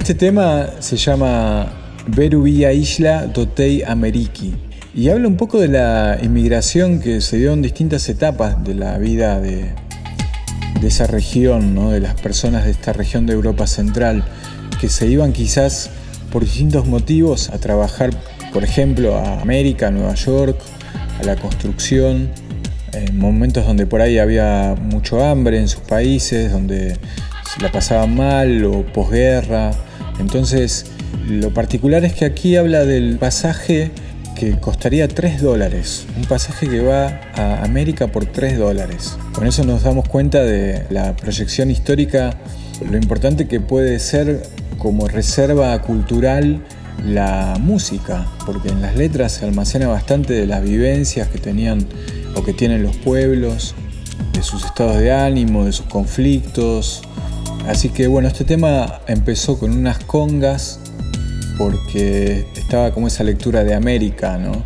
Este 0.00 0.14
tema 0.14 0.66
se 0.78 0.96
llama 0.96 1.70
Veru 2.06 2.42
Villa 2.42 2.72
Isla 2.72 3.26
Dotei 3.26 3.82
Ameriki 3.82 4.54
y 4.94 5.10
habla 5.10 5.28
un 5.28 5.36
poco 5.36 5.60
de 5.60 5.68
la 5.68 6.18
inmigración 6.22 7.00
que 7.00 7.20
se 7.20 7.36
dio 7.36 7.52
en 7.52 7.60
distintas 7.60 8.08
etapas 8.08 8.64
de 8.64 8.74
la 8.74 8.96
vida 8.96 9.38
de, 9.38 9.74
esa 10.82 11.06
región, 11.06 11.90
de 11.90 12.00
las 12.00 12.18
personas 12.18 12.64
de 12.64 12.70
esta 12.70 12.94
región 12.94 13.26
de 13.26 13.34
Europa 13.34 13.66
Central, 13.66 14.24
que 14.80 14.88
se 14.88 15.06
iban 15.06 15.34
quizás 15.34 15.90
por 16.32 16.44
distintos 16.44 16.86
motivos 16.86 17.50
a 17.50 17.58
trabajar, 17.58 18.08
por 18.54 18.64
ejemplo, 18.64 19.16
a 19.16 19.42
América, 19.42 19.88
a 19.88 19.90
Nueva 19.90 20.14
York, 20.14 20.58
a 21.20 21.24
la 21.24 21.36
construcción, 21.36 22.30
en 22.94 23.18
momentos 23.18 23.66
donde 23.66 23.86
por 23.86 24.00
ahí 24.00 24.18
había 24.18 24.74
mucho 24.80 25.22
hambre 25.22 25.58
en 25.58 25.68
sus 25.68 25.82
países, 25.82 26.50
donde 26.50 26.96
la 27.60 27.70
pasaban 27.70 28.16
mal 28.16 28.64
o 28.64 28.82
posguerra. 28.82 29.72
Entonces, 30.20 30.86
lo 31.28 31.52
particular 31.52 32.04
es 32.04 32.12
que 32.12 32.24
aquí 32.24 32.56
habla 32.56 32.84
del 32.84 33.18
pasaje 33.18 33.90
que 34.36 34.58
costaría 34.58 35.08
3 35.08 35.42
dólares, 35.42 36.06
un 36.16 36.24
pasaje 36.24 36.68
que 36.68 36.80
va 36.80 37.20
a 37.34 37.64
América 37.64 38.06
por 38.06 38.26
3 38.26 38.58
dólares. 38.58 39.16
Con 39.32 39.46
eso 39.46 39.64
nos 39.64 39.82
damos 39.82 40.08
cuenta 40.08 40.42
de 40.44 40.84
la 40.90 41.16
proyección 41.16 41.70
histórica, 41.70 42.38
lo 42.88 42.96
importante 42.96 43.48
que 43.48 43.60
puede 43.60 43.98
ser 43.98 44.42
como 44.78 45.08
reserva 45.08 45.80
cultural 45.82 46.64
la 47.04 47.56
música, 47.60 48.26
porque 48.46 48.68
en 48.68 48.82
las 48.82 48.96
letras 48.96 49.32
se 49.32 49.44
almacena 49.44 49.88
bastante 49.88 50.34
de 50.34 50.46
las 50.46 50.62
vivencias 50.62 51.28
que 51.28 51.38
tenían 51.38 51.86
o 52.34 52.42
que 52.42 52.52
tienen 52.52 52.82
los 52.82 52.96
pueblos, 52.96 53.74
de 54.32 54.42
sus 54.42 54.64
estados 54.64 54.98
de 54.98 55.12
ánimo, 55.12 55.64
de 55.64 55.72
sus 55.72 55.86
conflictos. 55.86 57.02
Así 57.66 57.90
que 57.90 58.06
bueno, 58.06 58.28
este 58.28 58.44
tema 58.44 59.00
empezó 59.06 59.58
con 59.58 59.72
unas 59.72 60.02
congas 60.04 60.80
porque 61.58 62.46
estaba 62.56 62.92
como 62.92 63.06
esa 63.06 63.22
lectura 63.22 63.64
de 63.64 63.74
América, 63.74 64.38
¿no? 64.38 64.64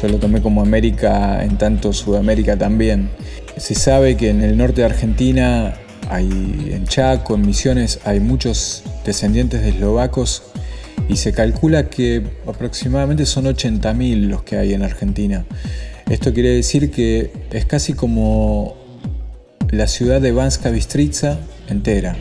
Yo 0.00 0.08
lo 0.08 0.18
tomé 0.18 0.40
como 0.40 0.62
América 0.62 1.44
en 1.44 1.58
tanto 1.58 1.92
Sudamérica 1.92 2.56
también. 2.56 3.10
Se 3.56 3.74
sabe 3.74 4.16
que 4.16 4.30
en 4.30 4.42
el 4.42 4.56
norte 4.56 4.82
de 4.82 4.86
Argentina, 4.86 5.74
hay, 6.08 6.70
en 6.72 6.86
Chaco, 6.86 7.34
en 7.34 7.42
Misiones, 7.42 8.00
hay 8.04 8.20
muchos 8.20 8.84
descendientes 9.04 9.62
de 9.62 9.70
eslovacos 9.70 10.44
y 11.08 11.16
se 11.16 11.32
calcula 11.32 11.90
que 11.90 12.22
aproximadamente 12.46 13.26
son 13.26 13.46
80.000 13.46 14.28
los 14.28 14.42
que 14.44 14.56
hay 14.56 14.72
en 14.72 14.82
Argentina. 14.82 15.44
Esto 16.08 16.32
quiere 16.32 16.50
decir 16.50 16.90
que 16.90 17.32
es 17.50 17.64
casi 17.66 17.92
como 17.92 18.76
la 19.70 19.86
ciudad 19.86 20.20
de 20.20 20.32
Banska 20.32 20.70
Bystrica 20.70 21.38
entera. 21.68 22.16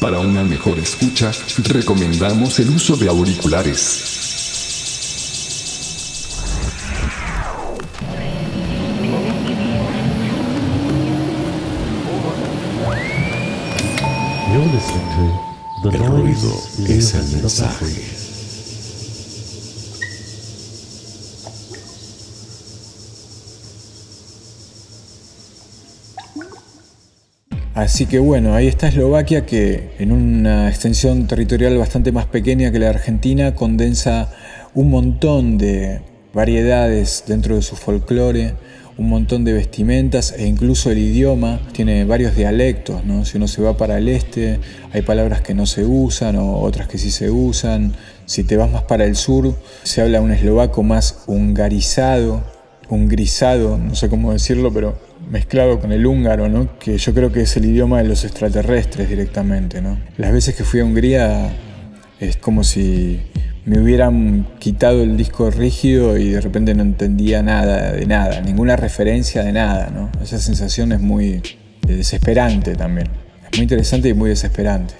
Para 0.00 0.18
una 0.18 0.42
mejor 0.42 0.78
escucha, 0.78 1.32
recomendamos 1.68 2.58
el 2.58 2.70
uso 2.70 2.96
de 2.96 3.08
auriculares. 3.08 4.08
El 15.84 15.98
ruido 15.98 16.52
es 16.88 17.14
el 17.14 17.42
mensaje. 17.42 18.21
Así 27.74 28.04
que 28.04 28.18
bueno, 28.18 28.54
ahí 28.54 28.68
está 28.68 28.88
Eslovaquia 28.88 29.46
que 29.46 29.92
en 29.98 30.12
una 30.12 30.68
extensión 30.68 31.26
territorial 31.26 31.78
bastante 31.78 32.12
más 32.12 32.26
pequeña 32.26 32.70
que 32.70 32.78
la 32.78 32.90
Argentina 32.90 33.54
condensa 33.54 34.28
un 34.74 34.90
montón 34.90 35.56
de 35.56 36.02
variedades 36.34 37.24
dentro 37.26 37.56
de 37.56 37.62
su 37.62 37.76
folclore, 37.76 38.52
un 38.98 39.08
montón 39.08 39.44
de 39.44 39.54
vestimentas 39.54 40.34
e 40.36 40.46
incluso 40.46 40.90
el 40.90 40.98
idioma 40.98 41.60
tiene 41.72 42.04
varios 42.04 42.36
dialectos, 42.36 43.06
¿no? 43.06 43.24
Si 43.24 43.38
uno 43.38 43.48
se 43.48 43.62
va 43.62 43.74
para 43.74 43.96
el 43.96 44.08
este, 44.08 44.60
hay 44.92 45.00
palabras 45.00 45.40
que 45.40 45.54
no 45.54 45.64
se 45.64 45.86
usan 45.86 46.36
o 46.36 46.58
otras 46.60 46.88
que 46.88 46.98
sí 46.98 47.10
se 47.10 47.30
usan. 47.30 47.94
Si 48.26 48.44
te 48.44 48.58
vas 48.58 48.70
más 48.70 48.82
para 48.82 49.06
el 49.06 49.16
sur, 49.16 49.56
se 49.82 50.02
habla 50.02 50.20
un 50.20 50.30
eslovaco 50.30 50.82
más 50.82 51.22
hungarizado, 51.26 52.42
hungrizado, 52.90 53.78
no 53.78 53.94
sé 53.94 54.10
cómo 54.10 54.32
decirlo, 54.32 54.70
pero 54.74 55.11
mezclado 55.32 55.80
con 55.80 55.92
el 55.92 56.04
húngaro, 56.06 56.50
¿no? 56.50 56.78
que 56.78 56.98
yo 56.98 57.14
creo 57.14 57.32
que 57.32 57.40
es 57.40 57.56
el 57.56 57.64
idioma 57.64 58.02
de 58.02 58.08
los 58.08 58.22
extraterrestres 58.24 59.08
directamente. 59.08 59.80
¿no? 59.80 59.98
Las 60.18 60.30
veces 60.30 60.54
que 60.54 60.62
fui 60.62 60.80
a 60.80 60.84
Hungría 60.84 61.50
es 62.20 62.36
como 62.36 62.62
si 62.62 63.18
me 63.64 63.80
hubieran 63.80 64.46
quitado 64.58 65.02
el 65.02 65.16
disco 65.16 65.50
rígido 65.50 66.18
y 66.18 66.30
de 66.32 66.40
repente 66.42 66.74
no 66.74 66.82
entendía 66.82 67.42
nada 67.42 67.92
de 67.92 68.04
nada, 68.04 68.42
ninguna 68.42 68.76
referencia 68.76 69.42
de 69.42 69.52
nada. 69.52 69.90
¿no? 69.90 70.10
Esa 70.22 70.38
sensación 70.38 70.92
es 70.92 71.00
muy 71.00 71.40
desesperante 71.80 72.74
también. 72.74 73.08
Es 73.50 73.58
muy 73.58 73.62
interesante 73.62 74.10
y 74.10 74.14
muy 74.14 74.28
desesperante. 74.28 74.94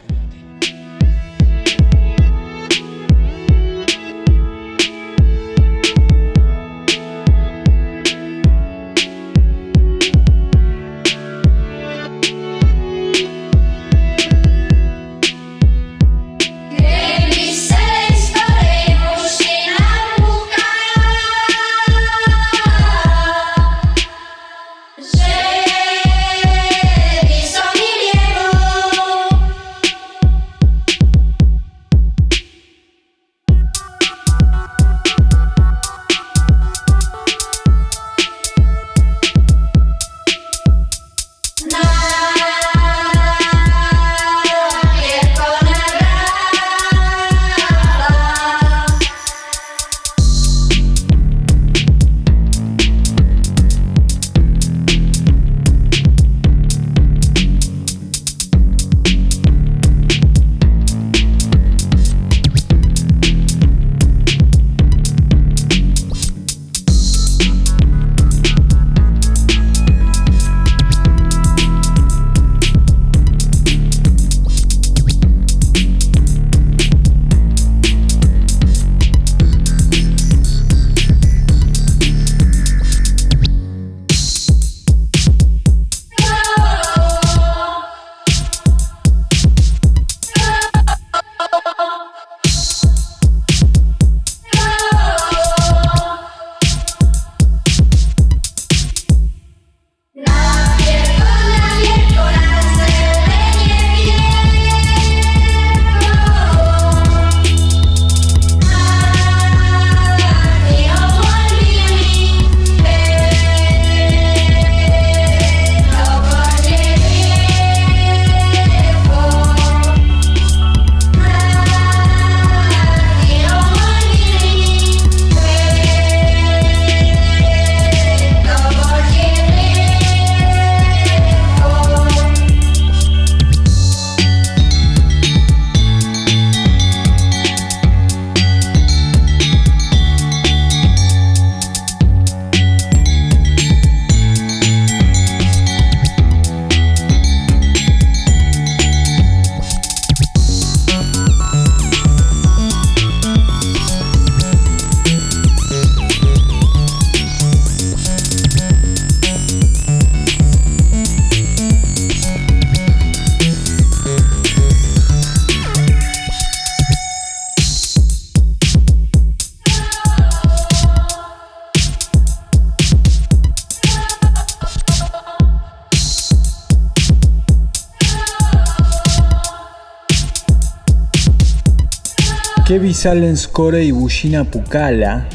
Salens 183.03 183.49
Kore 183.49 183.83
y 183.83 183.91
Bushina 183.91 184.45
Pukala, 184.45 185.29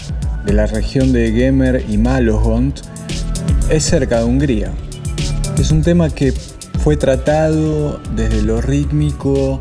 de 0.45 0.53
la 0.53 0.67
región 0.67 1.11
de 1.11 1.33
Gemer 1.33 1.83
y 1.89 1.97
Malohont, 1.97 2.79
es 3.69 3.83
cerca 3.83 4.19
de 4.19 4.23
Hungría. 4.23 4.71
Es 5.59 5.71
un 5.71 5.81
tema 5.81 6.09
que 6.09 6.31
fue 6.31 6.95
tratado 6.95 7.99
desde 8.15 8.41
lo 8.41 8.61
rítmico 8.61 9.59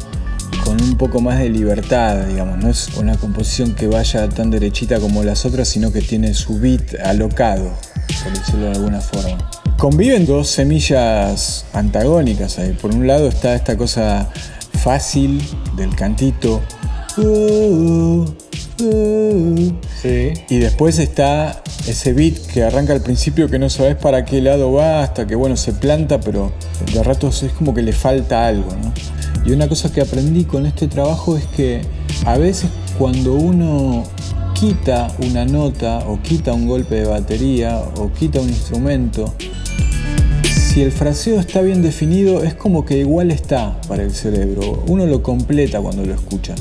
con 0.62 0.80
un 0.80 0.96
poco 0.96 1.20
más 1.20 1.40
de 1.40 1.48
libertad, 1.48 2.26
digamos. 2.26 2.58
No 2.58 2.70
es 2.70 2.96
una 2.96 3.16
composición 3.16 3.74
que 3.74 3.88
vaya 3.88 4.28
tan 4.28 4.52
derechita 4.52 5.00
como 5.00 5.24
las 5.24 5.44
otras, 5.44 5.66
sino 5.66 5.92
que 5.92 6.00
tiene 6.00 6.32
su 6.34 6.60
beat 6.60 6.94
alocado, 7.02 7.72
por 8.22 8.38
decirlo 8.38 8.66
de 8.66 8.72
alguna 8.72 9.00
forma. 9.00 9.50
Conviven 9.78 10.26
dos 10.26 10.46
semillas 10.46 11.64
antagónicas 11.72 12.60
ahí. 12.60 12.72
Por 12.80 12.94
un 12.94 13.08
lado 13.08 13.26
está 13.26 13.56
esta 13.56 13.76
cosa 13.76 14.30
fácil 14.76 15.42
del 15.76 15.96
cantito. 15.96 16.62
"Uh, 17.16 18.24
uh", 18.82 19.72
Sí. 20.02 20.32
y 20.48 20.58
después 20.58 20.98
está 20.98 21.62
ese 21.86 22.12
beat 22.12 22.34
que 22.52 22.62
arranca 22.62 22.92
al 22.92 23.00
principio 23.00 23.48
que 23.48 23.58
no 23.58 23.70
sabes 23.70 23.96
para 23.96 24.24
qué 24.24 24.40
lado 24.40 24.72
va, 24.72 25.02
hasta 25.02 25.26
que 25.26 25.34
bueno, 25.34 25.56
se 25.56 25.72
planta, 25.72 26.20
pero 26.20 26.52
de 26.92 27.02
ratos 27.02 27.42
es 27.42 27.52
como 27.52 27.72
que 27.74 27.82
le 27.82 27.92
falta 27.92 28.46
algo, 28.46 28.70
¿no? 28.82 28.92
Y 29.44 29.52
una 29.52 29.68
cosa 29.68 29.92
que 29.92 30.00
aprendí 30.00 30.44
con 30.44 30.66
este 30.66 30.88
trabajo 30.88 31.36
es 31.36 31.44
que 31.46 31.80
a 32.24 32.36
veces 32.36 32.68
cuando 32.98 33.34
uno 33.34 34.04
quita 34.54 35.08
una 35.26 35.44
nota 35.44 36.00
o 36.08 36.20
quita 36.20 36.52
un 36.52 36.66
golpe 36.66 36.96
de 36.96 37.04
batería 37.04 37.78
o 37.96 38.10
quita 38.12 38.40
un 38.40 38.48
instrumento, 38.48 39.34
si 40.42 40.82
el 40.82 40.92
fraseo 40.92 41.38
está 41.40 41.60
bien 41.62 41.80
definido, 41.82 42.42
es 42.42 42.54
como 42.54 42.84
que 42.84 42.98
igual 42.98 43.30
está 43.30 43.80
para 43.88 44.02
el 44.02 44.12
cerebro. 44.12 44.82
Uno 44.88 45.06
lo 45.06 45.22
completa 45.22 45.80
cuando 45.80 46.04
lo 46.04 46.12
escucha. 46.14 46.54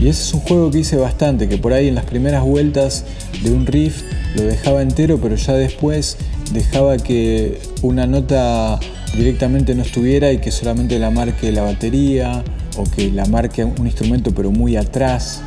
Y 0.00 0.08
ese 0.08 0.22
es 0.22 0.34
un 0.34 0.40
juego 0.40 0.70
que 0.70 0.78
hice 0.78 0.96
bastante, 0.96 1.48
que 1.48 1.58
por 1.58 1.72
ahí 1.72 1.88
en 1.88 1.96
las 1.96 2.04
primeras 2.04 2.44
vueltas 2.44 3.04
de 3.42 3.50
un 3.50 3.66
riff 3.66 4.02
lo 4.36 4.42
dejaba 4.44 4.82
entero, 4.82 5.18
pero 5.20 5.34
ya 5.34 5.54
después 5.54 6.16
dejaba 6.52 6.96
que 6.98 7.60
una 7.82 8.06
nota 8.06 8.78
directamente 9.16 9.74
no 9.74 9.82
estuviera 9.82 10.30
y 10.32 10.38
que 10.38 10.50
solamente 10.50 10.98
la 10.98 11.10
marque 11.10 11.50
la 11.50 11.62
batería 11.62 12.44
o 12.76 12.84
que 12.84 13.10
la 13.10 13.26
marque 13.26 13.64
un 13.64 13.86
instrumento 13.86 14.32
pero 14.32 14.52
muy 14.52 14.76
atrás. 14.76 15.42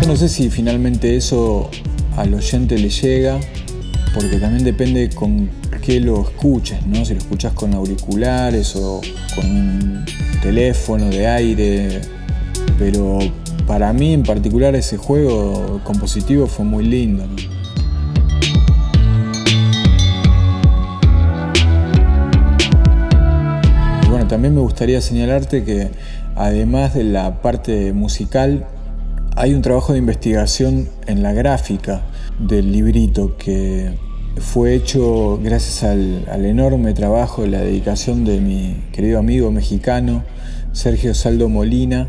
Yo 0.00 0.06
no 0.06 0.16
sé 0.16 0.28
si 0.28 0.48
finalmente 0.48 1.16
eso 1.16 1.70
al 2.16 2.32
oyente 2.32 2.78
le 2.78 2.88
llega, 2.88 3.38
porque 4.14 4.36
también 4.36 4.64
depende 4.64 5.10
con 5.10 5.50
qué 5.82 6.00
lo 6.00 6.22
escuches, 6.22 6.86
¿no? 6.86 7.04
Si 7.04 7.14
lo 7.14 7.20
escuchas 7.20 7.52
con 7.52 7.74
auriculares 7.74 8.76
o 8.76 9.00
con 9.34 9.46
un 9.46 10.04
teléfono 10.42 11.10
de 11.10 11.26
aire. 11.26 12.00
Pero 12.80 13.18
para 13.66 13.92
mí 13.92 14.14
en 14.14 14.22
particular 14.22 14.74
ese 14.74 14.96
juego 14.96 15.82
compositivo 15.84 16.46
fue 16.46 16.64
muy 16.64 16.82
lindo. 16.82 17.26
¿no? 17.26 17.36
Y 24.02 24.08
bueno, 24.08 24.26
también 24.26 24.54
me 24.54 24.62
gustaría 24.62 25.02
señalarte 25.02 25.62
que 25.62 25.90
además 26.36 26.94
de 26.94 27.04
la 27.04 27.42
parte 27.42 27.92
musical, 27.92 28.66
hay 29.36 29.52
un 29.52 29.60
trabajo 29.60 29.92
de 29.92 29.98
investigación 29.98 30.88
en 31.06 31.22
la 31.22 31.34
gráfica 31.34 32.00
del 32.38 32.72
librito 32.72 33.36
que 33.36 33.90
fue 34.38 34.74
hecho 34.74 35.38
gracias 35.42 35.82
al, 35.84 36.24
al 36.30 36.46
enorme 36.46 36.94
trabajo, 36.94 37.46
la 37.46 37.60
dedicación 37.60 38.24
de 38.24 38.40
mi 38.40 38.76
querido 38.90 39.18
amigo 39.18 39.50
mexicano 39.50 40.24
Sergio 40.72 41.14
Saldo 41.14 41.48
Molina, 41.48 42.08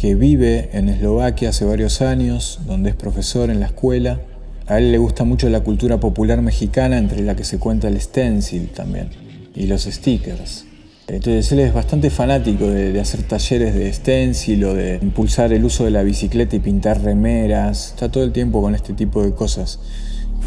que 0.00 0.14
vive 0.14 0.70
en 0.72 0.88
Eslovaquia 0.88 1.50
hace 1.50 1.66
varios 1.66 2.00
años, 2.00 2.60
donde 2.66 2.88
es 2.88 2.96
profesor 2.96 3.50
en 3.50 3.60
la 3.60 3.66
escuela. 3.66 4.18
A 4.66 4.78
él 4.78 4.92
le 4.92 4.96
gusta 4.96 5.24
mucho 5.24 5.50
la 5.50 5.60
cultura 5.60 6.00
popular 6.00 6.40
mexicana, 6.40 6.96
entre 6.96 7.20
la 7.20 7.36
que 7.36 7.44
se 7.44 7.58
cuenta 7.58 7.88
el 7.88 8.00
stencil 8.00 8.70
también, 8.70 9.10
y 9.54 9.66
los 9.66 9.82
stickers. 9.82 10.64
Entonces 11.06 11.52
él 11.52 11.58
es 11.58 11.74
bastante 11.74 12.08
fanático 12.08 12.66
de, 12.66 12.98
hacer 12.98 13.24
talleres 13.24 13.74
de 13.74 13.92
stencil 13.92 14.64
o 14.64 14.74
de 14.74 14.98
impulsar 15.02 15.52
el 15.52 15.66
uso 15.66 15.84
de 15.84 15.90
la 15.90 16.02
bicicleta 16.02 16.56
y 16.56 16.60
pintar 16.60 17.02
remeras. 17.02 17.88
Está 17.88 18.10
todo 18.10 18.24
el 18.24 18.32
tiempo 18.32 18.62
con 18.62 18.74
este 18.74 18.94
tipo 18.94 19.22
de 19.22 19.34
cosas. 19.34 19.80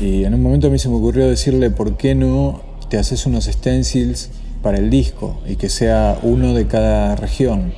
Y 0.02 0.24
en 0.24 0.34
un 0.34 0.42
momento 0.42 0.66
a 0.66 0.70
mí 0.72 0.80
se 0.80 0.90
me 0.90 0.96
ocurrió 0.96 1.30
decirle 1.30 1.70
por 1.70 1.96
qué 1.96 2.16
no 2.16 2.64
te 2.90 2.98
haces 2.98 3.28
unos 3.28 3.46
stencils 3.46 4.32
para 4.64 4.80
el 4.80 4.90
disco 4.90 5.40
y 5.48 5.58
que 5.58 5.70
sea 5.70 6.18
uno 6.24 6.56
de 6.56 6.66
cada 6.66 7.16
región. 7.16 7.74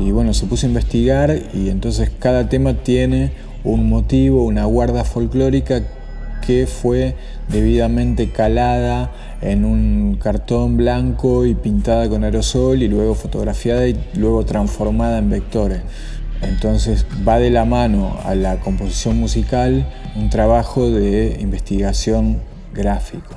Y 0.00 0.12
bueno, 0.12 0.32
se 0.32 0.46
puso 0.46 0.66
a 0.66 0.70
investigar 0.70 1.38
y 1.52 1.68
entonces 1.68 2.10
cada 2.18 2.48
tema 2.48 2.72
tiene 2.74 3.32
un 3.64 3.88
motivo, 3.88 4.44
una 4.44 4.64
guarda 4.64 5.04
folclórica 5.04 5.82
que 6.46 6.66
fue 6.66 7.14
debidamente 7.48 8.30
calada 8.30 9.12
en 9.42 9.66
un 9.66 10.16
cartón 10.20 10.78
blanco 10.78 11.44
y 11.44 11.54
pintada 11.54 12.08
con 12.08 12.24
aerosol 12.24 12.82
y 12.82 12.88
luego 12.88 13.14
fotografiada 13.14 13.86
y 13.86 14.02
luego 14.14 14.44
transformada 14.46 15.18
en 15.18 15.28
vectores. 15.28 15.82
Entonces 16.40 17.04
va 17.28 17.38
de 17.38 17.50
la 17.50 17.66
mano 17.66 18.16
a 18.24 18.34
la 18.34 18.56
composición 18.60 19.18
musical 19.18 19.86
un 20.16 20.30
trabajo 20.30 20.90
de 20.90 21.36
investigación 21.40 22.38
gráfico. 22.72 23.36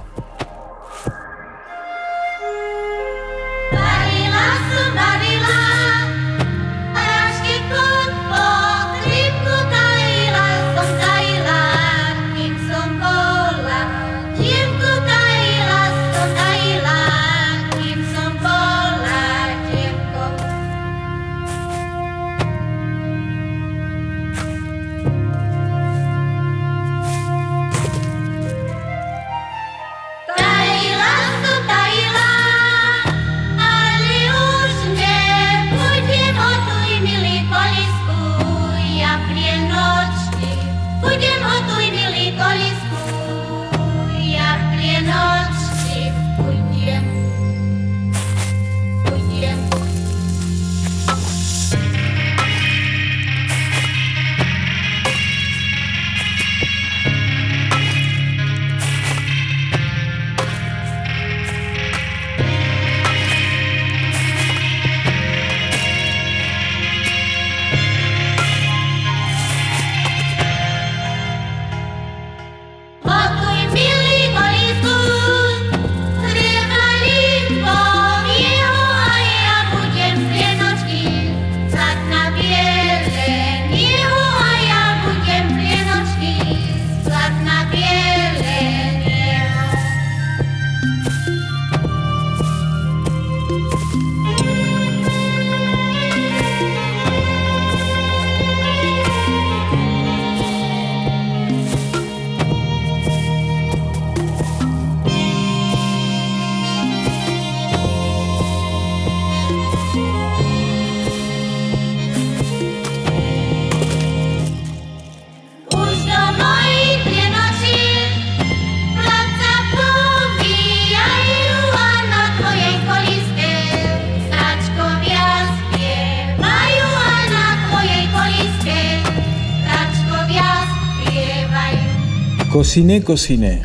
Cociné, 132.74 133.04
cociné. 133.04 133.62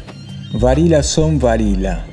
Varila 0.53 1.03
son 1.03 1.39
varila. 1.39 2.05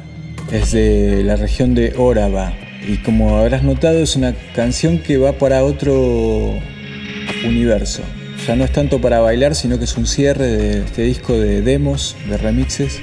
Es 0.50 0.72
de 0.72 1.24
la 1.26 1.36
región 1.36 1.76
de 1.76 1.94
Óraba. 1.98 2.54
Y 2.88 3.00
como 3.00 3.36
habrás 3.36 3.64
notado, 3.64 4.00
es 4.00 4.16
una 4.16 4.34
canción 4.56 5.00
que 5.00 5.18
va 5.18 5.34
para 5.34 5.66
otro 5.66 6.54
universo. 7.46 8.02
Ya 8.48 8.56
no 8.56 8.64
es 8.64 8.72
tanto 8.72 9.02
para 9.02 9.20
bailar, 9.20 9.56
sino 9.56 9.78
que 9.78 9.84
es 9.84 9.98
un 9.98 10.08
cierre 10.08 10.48
de 10.48 10.86
este 10.86 11.02
disco 11.02 11.34
de 11.34 11.62
demos, 11.62 12.16
de 12.30 12.38
remixes. 12.38 13.02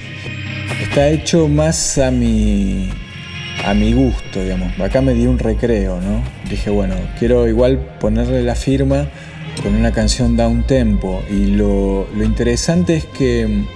Está 0.81 1.11
hecho 1.11 1.47
más 1.49 1.99
a 1.99 2.11
mi, 2.11 2.89
a 3.63 3.75
mi 3.75 3.93
gusto, 3.93 4.43
digamos. 4.43 4.73
Acá 4.81 5.03
me 5.03 5.13
di 5.13 5.27
un 5.27 5.39
recreo, 5.39 6.01
¿no? 6.01 6.23
Dije, 6.49 6.71
bueno, 6.71 6.95
quiero 7.19 7.47
igual 7.47 7.77
ponerle 8.01 8.43
la 8.43 8.55
firma 8.55 9.07
con 9.63 9.75
una 9.75 9.93
canción 9.93 10.35
down 10.35 10.67
tempo. 10.67 11.23
Y 11.31 11.49
lo, 11.49 12.09
lo 12.17 12.25
interesante 12.25 12.97
es 12.97 13.05
que 13.05 13.67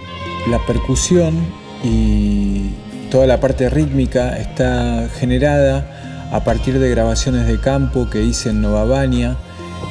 la 0.49 0.65
percusión 0.67 1.35
y 1.83 2.71
toda 3.11 3.27
la 3.27 3.41
parte 3.41 3.69
rítmica 3.69 4.39
está 4.39 5.09
generada 5.19 6.29
a 6.33 6.45
partir 6.45 6.79
de 6.79 6.91
grabaciones 6.91 7.47
de 7.47 7.59
campo 7.61 8.09
que 8.11 8.23
hice 8.23 8.51
en 8.51 8.61
Nova 8.61 8.85
Bania, 8.85 9.37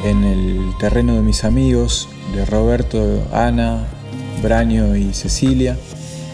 en 0.04 0.24
el 0.24 0.60
terreno 0.80 1.16
de 1.16 1.22
mis 1.22 1.44
amigos, 1.44 2.10
de 2.34 2.46
Roberto, 2.46 3.24
Ana, 3.34 3.86
Braño 4.42 4.96
y 4.96 5.14
Cecilia, 5.14 5.78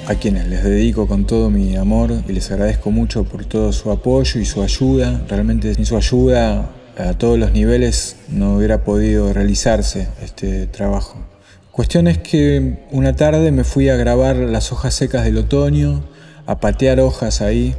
a 0.08 0.16
quienes 0.16 0.48
les 0.48 0.64
dedico 0.64 1.08
con 1.08 1.26
todo 1.26 1.50
mi 1.50 1.76
amor 1.76 2.12
y 2.28 2.34
les 2.34 2.52
agradezco 2.52 2.92
mucho 2.92 3.24
por 3.24 3.46
todo 3.46 3.72
su 3.72 3.92
apoyo 3.92 4.40
y 4.40 4.46
su 4.46 4.62
ayuda. 4.62 5.22
Realmente 5.30 5.74
sin 5.76 5.86
su 5.86 5.96
ayuda 5.96 6.70
a 6.98 7.14
todos 7.14 7.38
los 7.38 7.52
niveles 7.52 8.18
no 8.30 8.56
hubiera 8.56 8.84
podido 8.84 9.32
realizarse 9.34 10.08
este 10.22 10.68
trabajo. 10.68 11.31
Cuestión 11.72 12.08
es 12.08 12.18
que 12.18 12.80
una 12.92 13.16
tarde 13.16 13.50
me 13.54 13.64
fui 13.64 13.88
a 13.88 13.96
grabar 13.96 14.36
las 14.36 14.74
hojas 14.74 14.94
secas 14.94 15.24
del 15.24 15.38
otoño, 15.38 16.04
a 16.46 16.60
patear 16.60 17.00
hojas 17.00 17.40
ahí, 17.40 17.74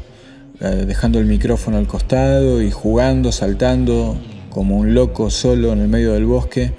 eh, 0.61 0.85
dejando 0.87 1.19
el 1.19 1.27
micrófono 1.27 1.77
al 1.77 1.87
costado 1.87 2.63
y 2.63 2.71
jugando, 2.71 3.33
saltando 3.33 4.17
como 4.49 4.79
un 4.79 4.95
loco 4.95 5.29
solo 5.29 5.75
en 5.75 5.81
el 5.81 5.89
medio 5.89 6.15
del 6.15 6.25
bosque 6.25 6.73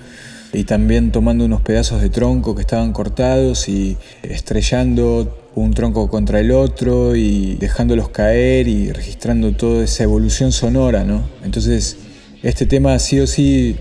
y 0.54 0.64
también 0.64 1.12
tomando 1.12 1.46
unos 1.46 1.62
pedazos 1.62 2.02
de 2.02 2.10
tronco 2.10 2.56
que 2.56 2.62
estaban 2.62 2.94
cortados 2.94 3.70
y 3.70 3.96
estrellando 4.24 5.52
un 5.54 5.76
tronco 5.76 6.10
contra 6.10 6.40
el 6.40 6.50
otro 6.50 7.16
y 7.16 7.58
dejándolos 7.58 8.10
caer 8.10 8.68
y 8.68 8.92
registrando 8.92 9.52
toda 9.52 9.84
esa 9.84 10.02
evolución 10.02 10.52
sonora, 10.52 11.04
¿no? 11.04 11.22
Entonces, 11.44 11.96
este 12.42 12.66
tema 12.66 12.98
sí 12.98 13.20
o 13.20 13.28
sí 13.28 13.78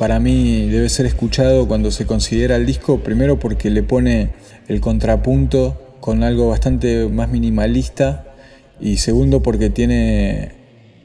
para 0.00 0.18
mí 0.18 0.66
debe 0.70 0.88
ser 0.88 1.04
escuchado 1.04 1.68
cuando 1.68 1.90
se 1.90 2.06
considera 2.06 2.56
el 2.56 2.64
disco, 2.64 3.00
primero 3.00 3.38
porque 3.38 3.68
le 3.68 3.82
pone 3.82 4.30
el 4.66 4.80
contrapunto 4.80 5.98
con 6.00 6.22
algo 6.22 6.48
bastante 6.48 7.06
más 7.06 7.28
minimalista 7.28 8.24
y 8.80 8.96
segundo 8.96 9.42
porque 9.42 9.68
tiene 9.68 10.52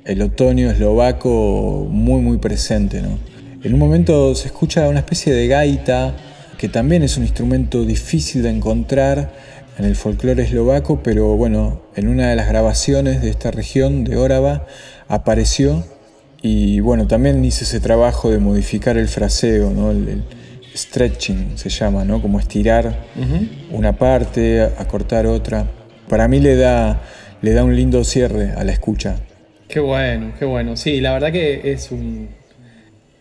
el 0.05 0.21
otoño 0.21 0.71
eslovaco 0.71 1.89
muy 1.91 2.21
muy 2.21 2.37
presente. 2.37 3.01
¿no? 3.01 3.19
En 3.63 3.73
un 3.73 3.79
momento 3.81 4.33
se 4.33 4.47
escucha 4.47 4.87
una 4.87 4.99
especie 4.99 5.33
de 5.33 5.49
gaita, 5.49 6.15
que 6.57 6.69
también 6.69 7.03
es 7.03 7.17
un 7.17 7.23
instrumento 7.23 7.83
difícil 7.83 8.43
de 8.43 8.49
encontrar 8.51 9.33
en 9.77 9.83
el 9.83 9.97
folclore 9.97 10.43
eslovaco, 10.43 11.03
pero 11.03 11.35
bueno, 11.35 11.81
en 11.97 12.07
una 12.07 12.29
de 12.29 12.37
las 12.37 12.47
grabaciones 12.47 13.21
de 13.21 13.29
esta 13.29 13.51
región 13.51 14.05
de 14.05 14.15
Órava 14.15 14.65
apareció 15.09 15.83
y 16.47 16.79
bueno, 16.79 17.07
también 17.07 17.43
hice 17.43 17.63
ese 17.63 17.79
trabajo 17.79 18.29
de 18.29 18.37
modificar 18.37 18.97
el 18.97 19.07
fraseo, 19.07 19.71
¿no? 19.71 19.89
el, 19.89 20.07
el 20.07 20.23
stretching 20.75 21.57
se 21.57 21.69
llama, 21.69 22.05
¿no? 22.05 22.21
como 22.21 22.39
estirar 22.39 23.07
una 23.71 23.93
parte, 23.93 24.61
acortar 24.61 25.25
otra. 25.25 25.65
Para 26.07 26.27
mí 26.27 26.39
le 26.39 26.55
da, 26.55 27.01
le 27.41 27.53
da 27.53 27.63
un 27.63 27.75
lindo 27.75 28.03
cierre 28.03 28.51
a 28.51 28.63
la 28.63 28.73
escucha. 28.73 29.15
Qué 29.67 29.79
bueno, 29.79 30.33
qué 30.37 30.45
bueno. 30.45 30.77
Sí, 30.77 31.01
la 31.01 31.13
verdad 31.13 31.31
que 31.31 31.71
es 31.71 31.91
un. 31.91 32.29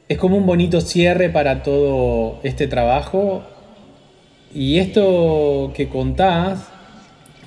Es 0.07 0.19
como 0.19 0.37
un 0.37 0.45
bonito 0.45 0.83
cierre 0.83 1.31
para 1.31 1.63
todo 1.63 2.41
este 2.43 2.67
trabajo. 2.67 3.43
Y 4.55 4.81
esto 4.81 5.73
que 5.75 5.89
contás, 5.89 6.69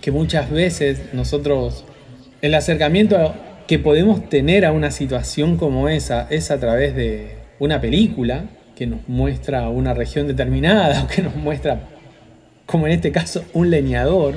que 0.02 0.10
muchas 0.10 0.50
veces 0.50 1.14
nosotros, 1.14 1.86
el 2.42 2.56
acercamiento 2.56 3.36
que 3.68 3.80
podemos 3.80 4.30
tener 4.30 4.66
a 4.66 4.72
una 4.72 4.92
situación 4.92 5.58
como 5.58 5.90
esa 5.90 6.28
es 6.30 6.52
a 6.52 6.60
través 6.60 6.96
de 6.96 7.36
una 7.60 7.82
película 7.82 8.46
que 8.76 8.88
nos 8.88 9.08
muestra 9.10 9.68
una 9.70 9.94
región 9.94 10.28
determinada 10.28 11.04
o 11.04 11.08
que 11.08 11.22
nos 11.22 11.36
muestra, 11.36 11.82
como 12.66 12.88
en 12.88 12.94
este 12.94 13.12
caso, 13.12 13.44
un 13.54 13.70
leñador. 13.70 14.36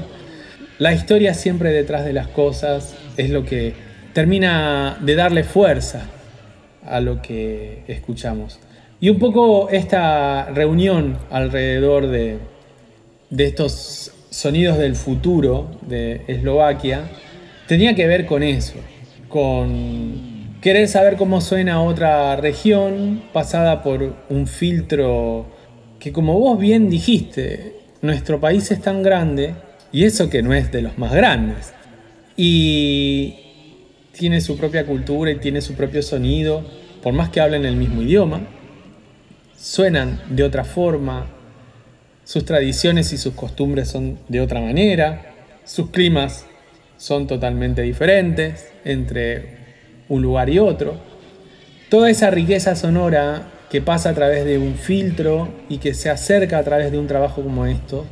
La 0.78 0.92
historia 0.92 1.34
siempre 1.34 1.70
detrás 1.70 2.04
de 2.04 2.12
las 2.12 2.26
cosas 2.28 2.96
es 3.16 3.30
lo 3.30 3.44
que 3.44 3.74
termina 4.12 4.98
de 5.00 5.14
darle 5.14 5.44
fuerza 5.44 6.08
a 6.84 7.00
lo 7.00 7.22
que 7.22 7.84
escuchamos. 7.86 8.58
Y 9.00 9.10
un 9.10 9.18
poco 9.18 9.68
esta 9.70 10.46
reunión 10.46 11.18
alrededor 11.30 12.08
de, 12.08 12.38
de 13.30 13.44
estos 13.46 14.12
sonidos 14.30 14.78
del 14.78 14.96
futuro 14.96 15.70
de 15.82 16.22
Eslovaquia 16.26 17.02
tenía 17.66 17.94
que 17.94 18.06
ver 18.06 18.26
con 18.26 18.42
eso, 18.42 18.74
con 19.30 20.58
querer 20.60 20.88
saber 20.88 21.16
cómo 21.16 21.40
suena 21.40 21.82
otra 21.82 22.36
región 22.36 23.22
pasada 23.32 23.82
por 23.82 24.14
un 24.28 24.46
filtro 24.46 25.46
que 25.98 26.12
como 26.12 26.38
vos 26.38 26.58
bien 26.58 26.90
dijiste, 26.90 27.76
nuestro 28.02 28.40
país 28.40 28.70
es 28.70 28.82
tan 28.82 29.02
grande 29.02 29.54
y 29.92 30.04
eso 30.04 30.28
que 30.28 30.42
no 30.42 30.52
es 30.52 30.72
de 30.72 30.82
los 30.82 30.98
más 30.98 31.12
grandes. 31.12 31.72
Y 32.36 33.36
tiene 34.12 34.40
su 34.40 34.56
propia 34.56 34.84
cultura 34.86 35.30
y 35.30 35.36
tiene 35.36 35.60
su 35.60 35.74
propio 35.74 36.02
sonido, 36.02 36.64
por 37.02 37.12
más 37.12 37.30
que 37.30 37.40
hablen 37.40 37.64
el 37.64 37.76
mismo 37.76 38.02
idioma, 38.02 38.40
suenan 39.56 40.20
de 40.30 40.42
otra 40.42 40.64
forma, 40.64 41.26
sus 42.24 42.44
tradiciones 42.44 43.12
y 43.12 43.18
sus 43.18 43.34
costumbres 43.34 43.88
son 43.88 44.18
de 44.28 44.40
otra 44.40 44.60
manera, 44.60 45.34
sus 45.64 45.90
climas 45.90 46.46
son 47.00 47.26
totalmente 47.26 47.80
diferentes 47.80 48.70
entre 48.84 49.56
un 50.10 50.20
lugar 50.20 50.50
y 50.50 50.58
otro. 50.58 50.96
Toda 51.88 52.10
esa 52.10 52.30
riqueza 52.30 52.76
sonora 52.76 53.48
que 53.70 53.80
pasa 53.80 54.10
a 54.10 54.14
través 54.14 54.44
de 54.44 54.58
un 54.58 54.74
filtro 54.74 55.48
y 55.70 55.78
que 55.78 55.94
se 55.94 56.10
acerca 56.10 56.58
a 56.58 56.62
través 56.62 56.92
de 56.92 56.98
un 56.98 57.06
trabajo 57.06 57.42
como 57.42 57.64
esto, 57.64 58.04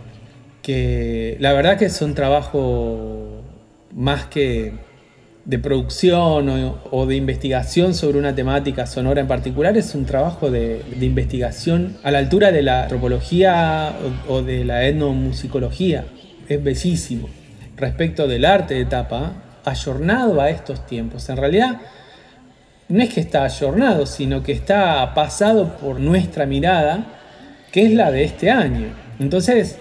que 0.63 1.37
la 1.39 1.53
verdad 1.53 1.77
que 1.77 1.85
es 1.85 2.01
un 2.01 2.15
trabajo 2.15 3.43
más 3.95 4.25
que 4.25 4.73
de 5.45 5.59
producción 5.59 6.49
o, 6.91 7.07
de 7.07 7.17
investigación 7.17 7.93
sobre 7.93 8.19
una 8.19 8.35
temática 8.35 8.87
sonora 8.87 9.21
en 9.21 9.29
particular, 9.29 9.77
es 9.77 9.95
un 9.95 10.07
trabajo 10.07 10.51
de, 10.51 10.83
de 10.99 11.07
investigación 11.07 11.99
a 12.05 12.11
la 12.11 12.19
altura 12.19 12.53
de 12.53 12.63
la 12.63 12.85
antropología 12.85 13.95
o, 14.29 14.37
o 14.37 14.43
de 14.43 14.65
la 14.65 14.87
etnomusicología. 14.87 16.07
Es 16.49 16.63
bellísimo. 16.63 17.29
Respecto 17.79 18.27
del 18.27 18.45
arte 18.45 18.75
de 18.75 18.85
tapa, 18.85 19.33
ayornado 19.65 20.41
a 20.41 20.51
estos 20.51 20.85
tiempos. 20.87 21.29
En 21.29 21.37
realidad, 21.37 21.81
no 22.89 23.03
es 23.03 23.15
que 23.15 23.21
está 23.21 23.45
ayornado, 23.45 24.05
sino 24.05 24.43
que 24.43 24.53
está 24.53 25.15
pasado 25.15 25.77
por 25.77 26.01
nuestra 26.01 26.45
mirada, 26.45 27.07
que 27.71 27.85
es 27.85 27.93
la 27.93 28.11
de 28.11 28.25
este 28.25 28.51
año. 28.51 28.89
Entonces, 29.21 29.79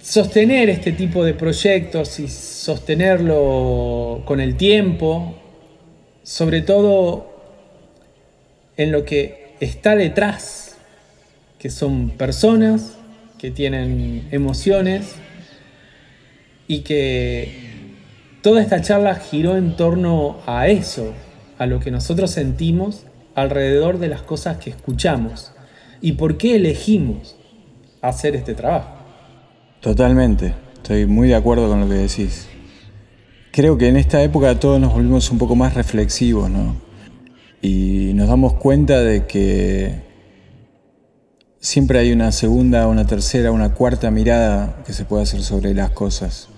sostener 0.00 0.70
este 0.70 0.92
tipo 0.92 1.22
de 1.24 1.34
proyectos 1.34 2.18
y 2.18 2.28
sostenerlo 2.28 4.22
con 4.24 4.40
el 4.40 4.56
tiempo, 4.56 5.34
sobre 6.22 6.62
todo 6.62 7.30
en 8.76 8.90
lo 8.90 9.04
que 9.04 9.54
está 9.60 9.96
detrás, 9.96 10.76
que 11.58 11.68
son 11.68 12.10
personas 12.10 12.96
que 13.38 13.50
tienen 13.50 14.28
emociones 14.30 15.16
y 16.72 16.80
que 16.80 17.52
toda 18.40 18.62
esta 18.62 18.80
charla 18.80 19.16
giró 19.16 19.58
en 19.58 19.76
torno 19.76 20.38
a 20.46 20.68
eso, 20.68 21.12
a 21.58 21.66
lo 21.66 21.80
que 21.80 21.90
nosotros 21.90 22.30
sentimos 22.30 23.04
alrededor 23.34 23.98
de 23.98 24.08
las 24.08 24.22
cosas 24.22 24.56
que 24.56 24.70
escuchamos 24.70 25.52
y 26.00 26.12
por 26.12 26.38
qué 26.38 26.56
elegimos 26.56 27.36
hacer 28.00 28.36
este 28.36 28.54
trabajo. 28.54 28.88
Totalmente, 29.80 30.54
estoy 30.72 31.04
muy 31.04 31.28
de 31.28 31.34
acuerdo 31.34 31.68
con 31.68 31.80
lo 31.80 31.88
que 31.88 31.94
decís. 31.94 32.48
Creo 33.50 33.76
que 33.76 33.88
en 33.88 33.98
esta 33.98 34.22
época 34.22 34.58
todos 34.58 34.80
nos 34.80 34.94
volvimos 34.94 35.30
un 35.30 35.36
poco 35.36 35.54
más 35.54 35.74
reflexivos, 35.74 36.48
¿no? 36.48 36.76
Y 37.60 38.12
nos 38.14 38.28
damos 38.28 38.54
cuenta 38.54 39.02
de 39.02 39.26
que 39.26 40.00
siempre 41.60 41.98
hay 41.98 42.12
una 42.12 42.32
segunda, 42.32 42.86
una 42.86 43.06
tercera, 43.06 43.52
una 43.52 43.74
cuarta 43.74 44.10
mirada 44.10 44.82
que 44.86 44.94
se 44.94 45.04
puede 45.04 45.24
hacer 45.24 45.42
sobre 45.42 45.74
las 45.74 45.90
cosas 45.90 46.48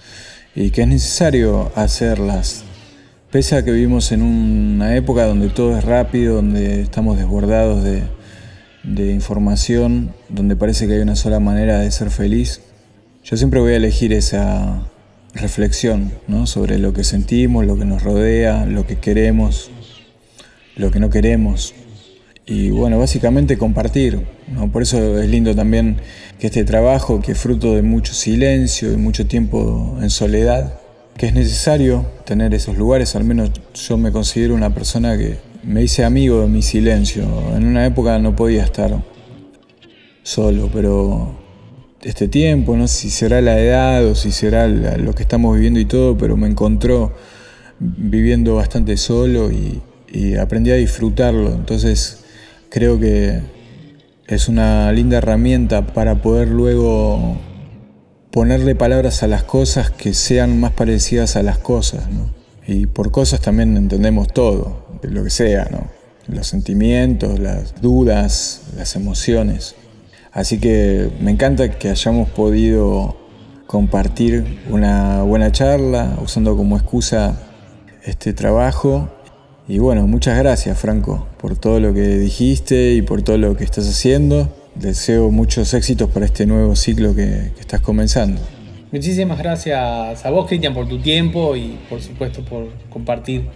y 0.55 0.71
que 0.71 0.83
es 0.83 0.89
necesario 0.89 1.73
hacerlas. 1.75 2.65
Pese 3.31 3.57
a 3.57 3.65
que 3.65 3.73
vivimos 3.73 4.13
en 4.13 4.23
una 4.23 4.95
época 4.97 5.27
donde 5.27 5.49
todo 5.49 5.77
es 5.77 5.85
rápido, 5.85 6.37
donde 6.37 6.81
estamos 6.83 7.19
desbordados 7.19 7.83
de, 7.83 8.05
información, 9.13 10.15
donde 10.29 10.57
parece 10.57 10.87
que 10.87 10.95
hay 10.95 11.01
una 11.01 11.17
sola 11.17 11.41
manera 11.41 11.81
de 11.81 11.91
ser 11.91 12.11
feliz, 12.11 12.61
Yo 13.25 13.37
siempre 13.39 13.59
voy 13.59 13.73
a 13.73 13.77
elegir 13.77 14.13
esa 14.13 14.87
reflexión 15.33 16.13
¿no? 16.29 16.47
sobre 16.47 16.79
lo 16.79 16.93
que 16.93 17.03
sentimos, 17.03 17.65
lo 17.65 17.79
que 17.79 17.87
nos 17.87 18.03
rodea, 18.03 18.67
lo 18.67 18.87
que 18.87 18.97
queremos, 18.99 19.71
lo 20.77 20.91
que 20.91 21.01
no 21.01 21.09
queremos. 21.09 21.75
Y 22.47 22.69
bueno, 22.71 22.99
básicamente 22.99 23.57
compartir. 23.57 24.21
¿No? 24.49 24.70
Por 24.70 24.82
eso 24.82 25.18
es 25.20 25.28
lindo 25.28 25.55
también 25.55 25.97
que 26.38 26.49
este 26.49 26.64
trabajo, 26.64 27.20
que 27.20 27.32
es 27.32 27.38
fruto 27.38 27.74
de 27.74 27.82
mucho 27.82 28.12
silencio 28.12 28.92
y 28.92 28.97
mucho 28.97 29.26
tiempo 29.26 29.99
en 30.01 30.11
soledad, 30.11 30.78
que 31.16 31.26
es 31.26 31.34
necesario 31.34 32.07
tener 32.24 32.55
esos 32.55 32.76
lugares, 32.76 33.14
al 33.14 33.24
menos 33.24 33.51
yo 33.74 33.97
me 33.97 34.11
considero 34.11 34.55
una 34.55 34.74
persona 34.74 35.16
que 35.16 35.38
me 35.62 35.82
hice 35.82 36.05
amigo 36.05 36.40
de 36.40 36.49
mi 36.49 36.61
silencio. 36.61 37.24
En 37.57 37.64
una 37.66 37.86
época 37.86 38.18
no 38.18 38.34
podía 38.34 38.64
estar 38.64 39.03
solo, 40.22 40.68
pero 40.72 41.38
este 42.03 42.28
tiempo, 42.28 42.76
no 42.76 42.88
sé 42.88 43.03
si 43.03 43.11
será 43.11 43.40
la 43.40 43.59
edad 43.59 44.05
o 44.07 44.14
si 44.14 44.32
será 44.32 44.66
lo 44.68 45.14
que 45.14 45.22
estamos 45.22 45.55
viviendo 45.55 45.80
y 45.80 45.84
todo, 45.84 46.18
pero 46.18 46.36
me 46.36 46.49
encontró 46.49 47.14
viviendo 47.78 48.57
bastante 48.57 48.97
solo 48.97 49.51
y 49.51 50.34
aprendí 50.34 50.70
a 50.70 50.74
disfrutarlo. 50.74 51.53
Entonces 51.53 52.24
creo 52.68 52.99
que 52.99 53.40
es 54.27 54.49
una 54.49 54.91
linda 54.93 55.18
herramienta 55.18 55.87
para 55.87 56.22
poder 56.22 56.49
luego 56.49 57.37
ponerle 58.31 58.75
palabras 58.75 59.22
a 59.22 59.27
las 59.27 59.45
cosas 59.45 59.91
que 59.91 60.14
sean 60.14 60.59
más 60.59 60.72
parecidas 60.72 61.37
a 61.37 61.43
las 61.43 61.59
cosas, 61.59 62.11
¿no? 62.11 62.33
Y 62.66 62.87
por 62.87 63.11
cosas 63.11 63.41
también 63.41 63.77
entendemos 63.77 64.29
todo, 64.29 64.87
lo 65.03 65.22
que 65.22 65.31
sea, 65.31 65.68
¿no? 65.70 65.89
Los 66.27 66.47
sentimientos, 66.47 67.39
las 67.39 67.81
dudas, 67.81 68.62
las 68.77 68.97
emociones. 68.97 69.75
Así 70.33 70.59
que 70.59 71.11
me 71.20 71.31
encanta 71.31 71.79
que 71.79 71.91
hayamos 71.91 72.29
podido 72.31 73.16
compartir 73.66 74.62
una 74.70 75.22
buena 75.22 75.53
charla 75.53 76.18
usando 76.22 76.57
como 76.57 76.77
excusa 76.77 77.39
este 78.03 78.33
trabajo. 78.33 79.11
Y 79.67 79.79
bueno, 79.79 80.07
muchas 80.07 80.39
gracias 80.39 80.79
Franco 80.79 81.27
por 81.41 81.57
todo 81.57 81.81
lo 81.81 81.95
que 81.95 82.19
dijiste 82.19 82.93
y 82.93 83.03
por 83.03 83.23
todo 83.23 83.39
lo 83.39 83.57
que 83.57 83.65
estás 83.65 83.89
haciendo. 83.89 84.55
Deseo 84.75 85.31
muchos 85.31 85.73
éxitos 85.73 86.11
para 86.11 86.27
este 86.27 86.45
nuevo 86.45 86.77
ciclo 86.77 87.15
que, 87.15 87.53
que 87.55 87.61
estás 87.61 87.81
comenzando. 87.81 88.41
Muchísimas 88.93 89.39
gracias 89.39 90.25
a 90.25 90.31
vos, 90.31 90.47
Cristian, 90.47 90.75
por 90.75 90.87
tu 90.87 91.01
tiempo 91.01 91.57
y 91.57 91.79
por 91.89 92.03
supuesto 92.03 92.45
por 92.45 92.69
compartir 92.91 93.47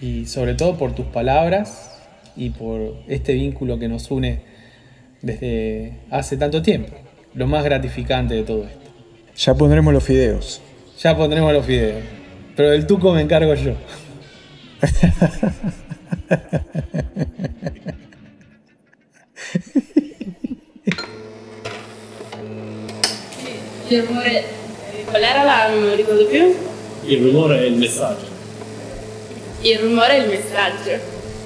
y 0.00 0.26
sobre 0.26 0.54
todo 0.54 0.76
por 0.76 0.94
tus 0.94 1.06
palabras 1.06 1.98
y 2.36 2.50
por 2.50 2.94
este 3.08 3.32
vínculo 3.32 3.78
que 3.78 3.88
nos 3.88 4.10
une 4.10 4.42
desde 5.22 6.00
hace 6.10 6.36
tanto 6.36 6.60
tiempo. 6.60 6.92
Lo 7.34 7.46
más 7.46 7.64
gratificante 7.64 8.34
de 8.34 8.42
todo 8.42 8.64
esto. 8.64 8.90
Ya 9.36 9.54
pondremos 9.54 9.92
los 9.92 10.04
fideos. 10.04 10.60
Ya 11.02 11.16
pondremos 11.16 11.52
los 11.52 11.66
videos, 11.66 12.02
pero 12.54 12.70
del 12.70 12.86
tuco 12.86 13.12
me 13.12 13.22
encargo 13.22 13.54
yo. 13.54 13.74
Il 23.88 24.02
rumore. 24.02 24.44
Qual 25.04 25.22
era 25.22 25.42
la. 25.44 25.68
non 25.68 25.86
lo 25.86 25.94
ricordo 25.94 26.26
più? 26.26 26.54
Il 27.04 27.22
rumore 27.22 27.60
è 27.60 27.62
il 27.62 27.76
messaggio. 27.76 28.26
Il 29.60 29.78
rumore 29.78 30.16
e 30.16 30.20
il 30.22 30.28
messaggio. 30.28 30.98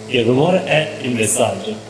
Il 0.06 0.24
rumore 0.24 0.64
è 0.64 0.96
il 1.02 1.10
messaggio. 1.14 1.89